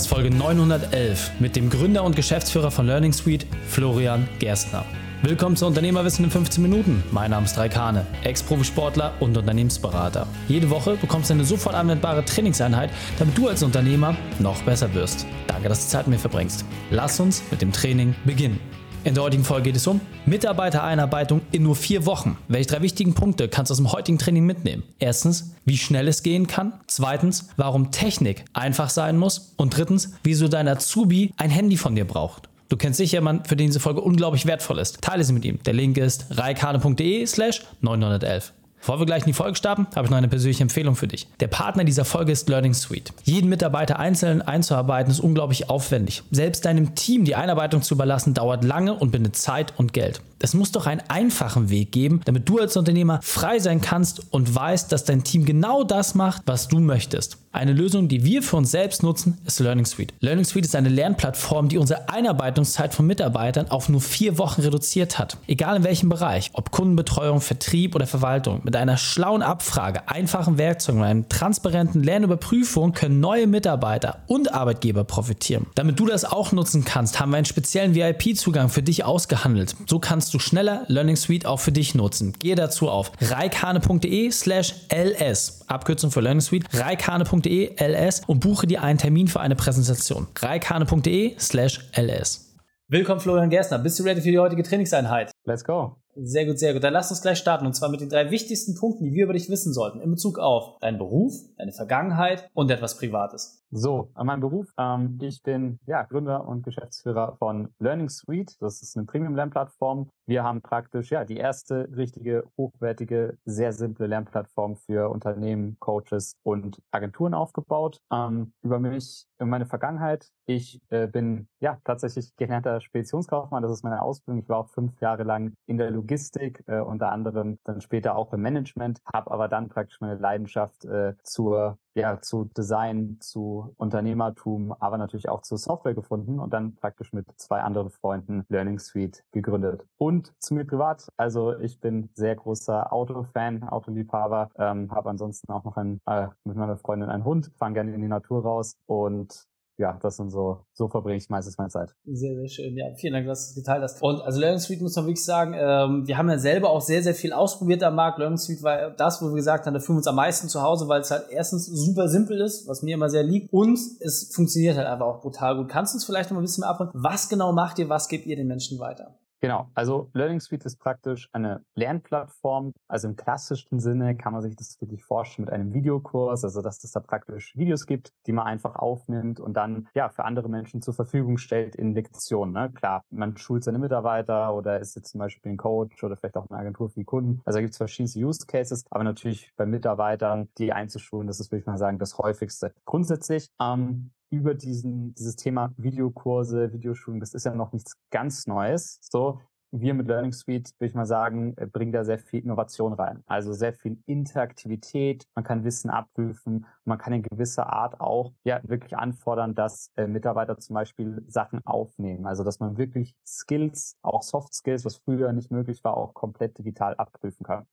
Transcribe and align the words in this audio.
Podcast 0.00 0.14
Folge 0.14 0.34
911 0.34 1.32
mit 1.40 1.56
dem 1.56 1.68
Gründer 1.68 2.04
und 2.04 2.16
Geschäftsführer 2.16 2.70
von 2.70 2.86
Learning 2.86 3.12
Suite, 3.12 3.46
Florian 3.68 4.26
Gerstner. 4.38 4.86
Willkommen 5.22 5.56
zu 5.56 5.66
Unternehmerwissen 5.66 6.24
in 6.24 6.30
15 6.30 6.62
Minuten. 6.62 7.02
Mein 7.10 7.32
Name 7.32 7.44
ist 7.44 7.58
Raikane, 7.58 8.06
Ex-Profisportler 8.24 9.12
und 9.20 9.36
Unternehmensberater. 9.36 10.26
Jede 10.48 10.70
Woche 10.70 10.96
bekommst 10.96 11.28
du 11.28 11.34
eine 11.34 11.44
sofort 11.44 11.74
anwendbare 11.74 12.24
Trainingseinheit, 12.24 12.90
damit 13.18 13.36
du 13.36 13.48
als 13.48 13.62
Unternehmer 13.62 14.16
noch 14.38 14.62
besser 14.62 14.94
wirst. 14.94 15.26
Danke, 15.46 15.68
dass 15.68 15.84
du 15.84 15.90
Zeit 15.90 16.06
mit 16.06 16.16
mir 16.16 16.20
verbringst. 16.20 16.64
Lass 16.90 17.20
uns 17.20 17.42
mit 17.50 17.60
dem 17.60 17.70
Training 17.70 18.14
beginnen. 18.24 18.58
In 19.02 19.14
der 19.14 19.22
heutigen 19.22 19.44
Folge 19.44 19.64
geht 19.64 19.76
es 19.76 19.86
um 19.86 20.02
Mitarbeitereinarbeitung 20.26 21.40
in 21.52 21.62
nur 21.62 21.74
vier 21.74 22.04
Wochen. 22.04 22.36
Welche 22.48 22.68
drei 22.68 22.82
wichtigen 22.82 23.14
Punkte 23.14 23.48
kannst 23.48 23.70
du 23.70 23.72
aus 23.72 23.78
dem 23.78 23.92
heutigen 23.92 24.18
Training 24.18 24.44
mitnehmen? 24.44 24.82
Erstens, 24.98 25.54
wie 25.64 25.78
schnell 25.78 26.06
es 26.06 26.22
gehen 26.22 26.46
kann. 26.46 26.74
Zweitens, 26.86 27.48
warum 27.56 27.92
Technik 27.92 28.44
einfach 28.52 28.90
sein 28.90 29.16
muss. 29.16 29.54
Und 29.56 29.74
drittens, 29.74 30.12
wieso 30.22 30.48
dein 30.48 30.68
Azubi 30.68 31.32
ein 31.38 31.48
Handy 31.48 31.78
von 31.78 31.94
dir 31.94 32.04
braucht. 32.04 32.50
Du 32.68 32.76
kennst 32.76 32.98
sicher 32.98 33.18
jemanden, 33.18 33.46
für 33.46 33.56
den 33.56 33.68
diese 33.68 33.80
Folge 33.80 34.02
unglaublich 34.02 34.44
wertvoll 34.44 34.78
ist. 34.78 35.00
Teile 35.00 35.24
sie 35.24 35.32
mit 35.32 35.46
ihm. 35.46 35.62
Der 35.64 35.72
Link 35.72 35.96
ist 35.96 36.26
reikane.de 36.36 37.26
slash 37.26 37.62
911. 37.80 38.52
Bevor 38.80 38.98
wir 38.98 39.04
gleich 39.04 39.24
in 39.24 39.26
die 39.26 39.34
Folge 39.34 39.56
starten, 39.56 39.86
habe 39.94 40.06
ich 40.06 40.10
noch 40.10 40.16
eine 40.16 40.28
persönliche 40.28 40.62
Empfehlung 40.62 40.96
für 40.96 41.06
dich. 41.06 41.28
Der 41.40 41.48
Partner 41.48 41.84
dieser 41.84 42.06
Folge 42.06 42.32
ist 42.32 42.48
Learning 42.48 42.72
Suite. 42.72 43.12
Jeden 43.24 43.50
Mitarbeiter 43.50 43.98
einzeln 43.98 44.40
einzuarbeiten 44.40 45.10
ist 45.10 45.20
unglaublich 45.20 45.68
aufwendig. 45.68 46.22
Selbst 46.30 46.64
deinem 46.64 46.94
Team 46.94 47.26
die 47.26 47.34
Einarbeitung 47.34 47.82
zu 47.82 47.94
überlassen 47.94 48.32
dauert 48.32 48.64
lange 48.64 48.94
und 48.94 49.10
bindet 49.10 49.36
Zeit 49.36 49.74
und 49.76 49.92
Geld. 49.92 50.22
Es 50.38 50.54
muss 50.54 50.72
doch 50.72 50.86
einen 50.86 51.02
einfachen 51.08 51.68
Weg 51.68 51.92
geben, 51.92 52.22
damit 52.24 52.48
du 52.48 52.58
als 52.58 52.74
Unternehmer 52.74 53.20
frei 53.22 53.58
sein 53.58 53.82
kannst 53.82 54.32
und 54.32 54.54
weißt, 54.54 54.90
dass 54.90 55.04
dein 55.04 55.24
Team 55.24 55.44
genau 55.44 55.84
das 55.84 56.14
macht, 56.14 56.42
was 56.46 56.68
du 56.68 56.80
möchtest. 56.80 57.36
Eine 57.52 57.72
Lösung, 57.72 58.06
die 58.06 58.24
wir 58.24 58.44
für 58.44 58.56
uns 58.56 58.70
selbst 58.70 59.02
nutzen, 59.02 59.38
ist 59.44 59.58
Learning 59.58 59.84
Suite. 59.84 60.14
Learning 60.20 60.44
Suite 60.44 60.66
ist 60.66 60.76
eine 60.76 60.88
Lernplattform, 60.88 61.68
die 61.68 61.78
unsere 61.78 62.08
Einarbeitungszeit 62.08 62.94
von 62.94 63.08
Mitarbeitern 63.08 63.68
auf 63.72 63.88
nur 63.88 64.00
vier 64.00 64.38
Wochen 64.38 64.60
reduziert 64.62 65.18
hat. 65.18 65.36
Egal 65.48 65.74
in 65.74 65.82
welchem 65.82 66.08
Bereich, 66.08 66.50
ob 66.52 66.70
Kundenbetreuung, 66.70 67.40
Vertrieb 67.40 67.96
oder 67.96 68.06
Verwaltung, 68.06 68.60
mit 68.62 68.76
einer 68.76 68.96
schlauen 68.96 69.42
Abfrage, 69.42 70.08
einfachen 70.08 70.58
Werkzeugen 70.58 71.00
und 71.00 71.06
einer 71.06 71.28
transparenten 71.28 72.04
Lernüberprüfung 72.04 72.92
können 72.92 73.18
neue 73.18 73.48
Mitarbeiter 73.48 74.20
und 74.28 74.54
Arbeitgeber 74.54 75.02
profitieren. 75.02 75.66
Damit 75.74 75.98
du 75.98 76.06
das 76.06 76.24
auch 76.24 76.52
nutzen 76.52 76.84
kannst, 76.84 77.18
haben 77.18 77.30
wir 77.30 77.38
einen 77.38 77.46
speziellen 77.46 77.96
VIP-Zugang 77.96 78.68
für 78.68 78.84
dich 78.84 79.04
ausgehandelt. 79.04 79.74
So 79.88 79.98
kannst 79.98 80.32
du 80.34 80.38
schneller 80.38 80.84
Learning 80.86 81.16
Suite 81.16 81.46
auch 81.46 81.58
für 81.58 81.72
dich 81.72 81.96
nutzen. 81.96 82.32
Gehe 82.38 82.54
dazu 82.54 82.88
auf 82.88 83.10
reikane.de 83.20 84.30
slash 84.30 84.74
ls, 84.88 85.59
Abkürzung 85.70 86.10
für 86.10 86.20
Learning 86.20 86.40
Suite, 86.40 86.66
reikane.de 86.72 87.76
ls 87.76 88.22
und 88.26 88.40
buche 88.40 88.66
dir 88.66 88.82
einen 88.82 88.98
Termin 88.98 89.28
für 89.28 89.40
eine 89.40 89.56
Präsentation. 89.56 90.26
reikane.de 90.38 91.38
slash 91.38 91.90
ls. 91.92 92.50
Willkommen 92.88 93.20
Florian 93.20 93.50
Gerstner. 93.50 93.78
Bist 93.78 94.00
du 94.00 94.02
ready 94.02 94.20
für 94.20 94.30
die 94.30 94.38
heutige 94.38 94.64
Trainingseinheit? 94.64 95.30
Let's 95.44 95.64
go. 95.64 95.96
Sehr 96.16 96.44
gut, 96.44 96.58
sehr 96.58 96.72
gut. 96.72 96.82
Dann 96.82 96.92
lass 96.92 97.10
uns 97.10 97.22
gleich 97.22 97.38
starten 97.38 97.64
und 97.64 97.74
zwar 97.74 97.88
mit 97.88 98.00
den 98.00 98.08
drei 98.08 98.32
wichtigsten 98.32 98.74
Punkten, 98.74 99.04
die 99.04 99.12
wir 99.12 99.24
über 99.24 99.32
dich 99.32 99.48
wissen 99.48 99.72
sollten 99.72 100.00
in 100.00 100.10
Bezug 100.10 100.40
auf 100.40 100.78
deinen 100.80 100.98
Beruf, 100.98 101.34
deine 101.56 101.72
Vergangenheit 101.72 102.50
und 102.52 102.70
etwas 102.70 102.98
Privates. 102.98 103.59
So, 103.72 104.10
an 104.14 104.26
meinem 104.26 104.40
Beruf. 104.40 104.66
Ähm, 104.78 105.16
ich 105.22 105.44
bin 105.44 105.78
ja, 105.86 106.02
Gründer 106.02 106.48
und 106.48 106.64
Geschäftsführer 106.64 107.36
von 107.38 107.72
Learning 107.78 108.08
Suite. 108.08 108.56
Das 108.60 108.82
ist 108.82 108.96
eine 108.96 109.06
Premium-Lernplattform. 109.06 110.10
Wir 110.26 110.42
haben 110.42 110.60
praktisch 110.60 111.10
ja 111.10 111.24
die 111.24 111.36
erste 111.36 111.88
richtige, 111.96 112.44
hochwertige, 112.58 113.38
sehr 113.44 113.72
simple 113.72 114.08
Lernplattform 114.08 114.74
für 114.74 115.08
Unternehmen, 115.08 115.76
Coaches 115.78 116.34
und 116.42 116.82
Agenturen 116.90 117.32
aufgebaut. 117.32 118.00
Ähm, 118.12 118.52
über 118.62 118.80
mich, 118.80 119.26
meine 119.38 119.66
Vergangenheit. 119.66 120.26
Ich 120.46 120.80
äh, 120.88 121.06
bin 121.06 121.46
ja 121.60 121.78
tatsächlich 121.84 122.34
gelernter 122.34 122.80
Speditionskaufmann. 122.80 123.62
Das 123.62 123.70
ist 123.70 123.84
meine 123.84 124.02
Ausbildung. 124.02 124.42
Ich 124.42 124.48
war 124.48 124.58
auch 124.58 124.68
fünf 124.70 125.00
Jahre 125.00 125.22
lang 125.22 125.54
in 125.66 125.78
der 125.78 125.92
Logistik, 125.92 126.64
äh, 126.66 126.80
unter 126.80 127.12
anderem 127.12 127.58
dann 127.62 127.80
später 127.80 128.16
auch 128.16 128.32
im 128.32 128.42
Management, 128.42 129.00
habe 129.12 129.30
aber 129.30 129.46
dann 129.46 129.68
praktisch 129.68 130.00
meine 130.00 130.16
Leidenschaft 130.16 130.84
äh, 130.86 131.14
zur 131.22 131.78
ja, 131.94 132.20
zu 132.20 132.44
Design, 132.56 133.18
zu 133.20 133.74
Unternehmertum, 133.76 134.74
aber 134.78 134.98
natürlich 134.98 135.28
auch 135.28 135.42
zu 135.42 135.56
Software 135.56 135.94
gefunden 135.94 136.38
und 136.38 136.52
dann 136.52 136.74
praktisch 136.76 137.12
mit 137.12 137.26
zwei 137.36 137.60
anderen 137.60 137.90
Freunden 137.90 138.44
Learning 138.48 138.78
Suite 138.78 139.24
gegründet. 139.32 139.86
Und 139.98 140.32
zu 140.38 140.54
mir 140.54 140.64
privat, 140.64 141.08
also 141.16 141.58
ich 141.58 141.80
bin 141.80 142.10
sehr 142.14 142.36
großer 142.36 142.92
Autofan, 142.92 143.64
Autoliebhaber, 143.64 144.50
ähm, 144.56 144.90
habe 144.90 145.10
ansonsten 145.10 145.52
auch 145.52 145.64
noch 145.64 145.76
ein, 145.76 146.00
äh, 146.06 146.28
mit 146.44 146.56
meiner 146.56 146.76
Freundin 146.76 147.10
einen 147.10 147.24
Hund, 147.24 147.50
fahre 147.56 147.72
gerne 147.72 147.94
in 147.94 148.00
die 148.00 148.08
Natur 148.08 148.42
raus 148.42 148.76
und 148.86 149.46
ja, 149.80 149.98
das 150.02 150.16
sind 150.16 150.30
so, 150.30 150.66
so 150.74 150.88
verbringe 150.88 151.16
ich 151.16 151.30
meistens 151.30 151.56
meine 151.56 151.70
Zeit. 151.70 151.94
Sehr, 152.04 152.34
sehr 152.34 152.48
schön. 152.48 152.76
Ja, 152.76 152.94
vielen 152.96 153.14
Dank, 153.14 153.26
dass 153.26 153.46
du 153.46 153.50
es 153.50 153.64
geteilt 153.64 153.82
hast. 153.82 154.02
Und 154.02 154.20
also 154.20 154.38
Learning 154.38 154.58
Suite 154.58 154.82
muss 154.82 154.94
man 154.94 155.06
wirklich 155.06 155.24
sagen, 155.24 155.54
ähm, 155.56 156.06
wir 156.06 156.18
haben 156.18 156.28
ja 156.28 156.38
selber 156.38 156.68
auch 156.68 156.82
sehr, 156.82 157.02
sehr 157.02 157.14
viel 157.14 157.32
ausprobiert 157.32 157.82
am 157.82 157.94
Markt. 157.94 158.18
Learning 158.18 158.36
Suite 158.36 158.62
war 158.62 158.90
das, 158.90 159.22
wo 159.22 159.28
wir 159.28 159.36
gesagt 159.36 159.64
haben, 159.64 159.72
da 159.72 159.80
fühlen 159.80 159.96
wir 159.96 160.00
uns 160.00 160.06
am 160.06 160.16
meisten 160.16 160.48
zu 160.48 160.60
Hause, 160.60 160.86
weil 160.88 161.00
es 161.00 161.10
halt 161.10 161.30
erstens 161.30 161.64
super 161.66 162.08
simpel 162.08 162.40
ist, 162.42 162.68
was 162.68 162.82
mir 162.82 162.94
immer 162.94 163.08
sehr 163.08 163.22
liegt, 163.22 163.52
und 163.52 163.78
es 164.00 164.30
funktioniert 164.34 164.76
halt 164.76 164.86
einfach 164.86 165.06
auch 165.06 165.22
brutal 165.22 165.56
gut. 165.56 165.70
Kannst 165.70 165.94
du 165.94 165.96
uns 165.96 166.04
vielleicht 166.04 166.30
noch 166.30 166.36
ein 166.36 166.42
bisschen 166.42 166.60
mehr 166.60 166.70
abholen? 166.70 166.90
Was 166.92 167.30
genau 167.30 167.52
macht 167.52 167.78
ihr, 167.78 167.88
was 167.88 168.08
gebt 168.08 168.26
ihr 168.26 168.36
den 168.36 168.48
Menschen 168.48 168.78
weiter? 168.78 169.18
Genau, 169.42 169.70
also 169.74 170.10
Learning 170.12 170.38
Suite 170.38 170.66
ist 170.66 170.76
praktisch 170.76 171.30
eine 171.32 171.64
Lernplattform. 171.74 172.74
Also 172.88 173.08
im 173.08 173.16
klassischen 173.16 173.80
Sinne 173.80 174.14
kann 174.14 174.34
man 174.34 174.42
sich 174.42 174.54
das 174.54 174.78
wirklich 174.82 175.02
vorstellen 175.02 175.46
mit 175.46 175.54
einem 175.54 175.72
Videokurs, 175.72 176.44
also 176.44 176.60
dass 176.60 176.84
es 176.84 176.92
da 176.92 177.00
praktisch 177.00 177.56
Videos 177.56 177.86
gibt, 177.86 178.12
die 178.26 178.32
man 178.32 178.46
einfach 178.46 178.76
aufnimmt 178.76 179.40
und 179.40 179.54
dann 179.54 179.88
ja 179.94 180.10
für 180.10 180.24
andere 180.24 180.50
Menschen 180.50 180.82
zur 180.82 180.92
Verfügung 180.92 181.38
stellt 181.38 181.74
in 181.74 181.94
Lektionen. 181.94 182.52
Ne? 182.52 182.70
Klar, 182.74 183.02
man 183.08 183.36
schult 183.38 183.64
seine 183.64 183.78
Mitarbeiter 183.78 184.54
oder 184.54 184.78
ist 184.78 184.94
jetzt 184.94 185.12
zum 185.12 185.20
Beispiel 185.20 185.52
ein 185.52 185.56
Coach 185.56 186.04
oder 186.04 186.16
vielleicht 186.16 186.36
auch 186.36 186.48
eine 186.50 186.58
Agentur 186.58 186.90
für 186.90 187.00
die 187.00 187.04
Kunden. 187.04 187.40
Also 187.46 187.56
da 187.56 187.62
gibt 187.62 187.72
es 187.72 187.78
verschiedenste 187.78 188.20
Use 188.20 188.46
Cases, 188.46 188.84
aber 188.90 189.04
natürlich 189.04 189.52
bei 189.56 189.64
Mitarbeitern, 189.64 190.50
die 190.58 190.74
einzuschulen, 190.74 191.26
das 191.26 191.40
ist, 191.40 191.50
würde 191.50 191.60
ich 191.60 191.66
mal 191.66 191.78
sagen, 191.78 191.98
das 191.98 192.18
häufigste. 192.18 192.74
Grundsätzlich 192.84 193.48
ähm, 193.58 194.10
über 194.30 194.54
diesen, 194.54 195.14
dieses 195.14 195.36
Thema 195.36 195.72
Videokurse, 195.76 196.72
Videoschulen, 196.72 197.20
das 197.20 197.34
ist 197.34 197.44
ja 197.44 197.54
noch 197.54 197.72
nichts 197.72 197.96
ganz 198.10 198.46
Neues. 198.46 198.98
So, 199.02 199.40
wir 199.72 199.94
mit 199.94 200.08
Learning 200.08 200.32
Suite, 200.32 200.72
würde 200.78 200.88
ich 200.88 200.94
mal 200.94 201.06
sagen, 201.06 201.54
äh, 201.56 201.66
bringen 201.66 201.92
da 201.92 202.04
sehr 202.04 202.18
viel 202.18 202.42
Innovation 202.42 202.92
rein. 202.92 203.22
Also 203.26 203.52
sehr 203.52 203.72
viel 203.72 203.98
Interaktivität, 204.06 205.26
man 205.34 205.44
kann 205.44 205.64
Wissen 205.64 205.90
abprüfen, 205.90 206.66
man 206.84 206.98
kann 206.98 207.12
in 207.12 207.22
gewisser 207.22 207.72
Art 207.72 208.00
auch 208.00 208.32
ja 208.44 208.60
wirklich 208.64 208.96
anfordern, 208.96 209.54
dass 209.54 209.92
äh, 209.96 210.06
Mitarbeiter 210.06 210.58
zum 210.58 210.74
Beispiel 210.74 211.24
Sachen 211.28 211.64
aufnehmen. 211.64 212.26
Also 212.26 212.42
dass 212.42 212.58
man 212.58 212.78
wirklich 212.78 213.14
Skills, 213.24 213.96
auch 214.02 214.22
Soft 214.22 214.54
Skills, 214.54 214.84
was 214.84 214.96
früher 214.96 215.32
nicht 215.32 215.50
möglich 215.50 215.84
war, 215.84 215.96
auch 215.96 216.14
komplett 216.14 216.58
digital 216.58 216.94
abprüfen 216.96 217.44
kann. 217.44 217.66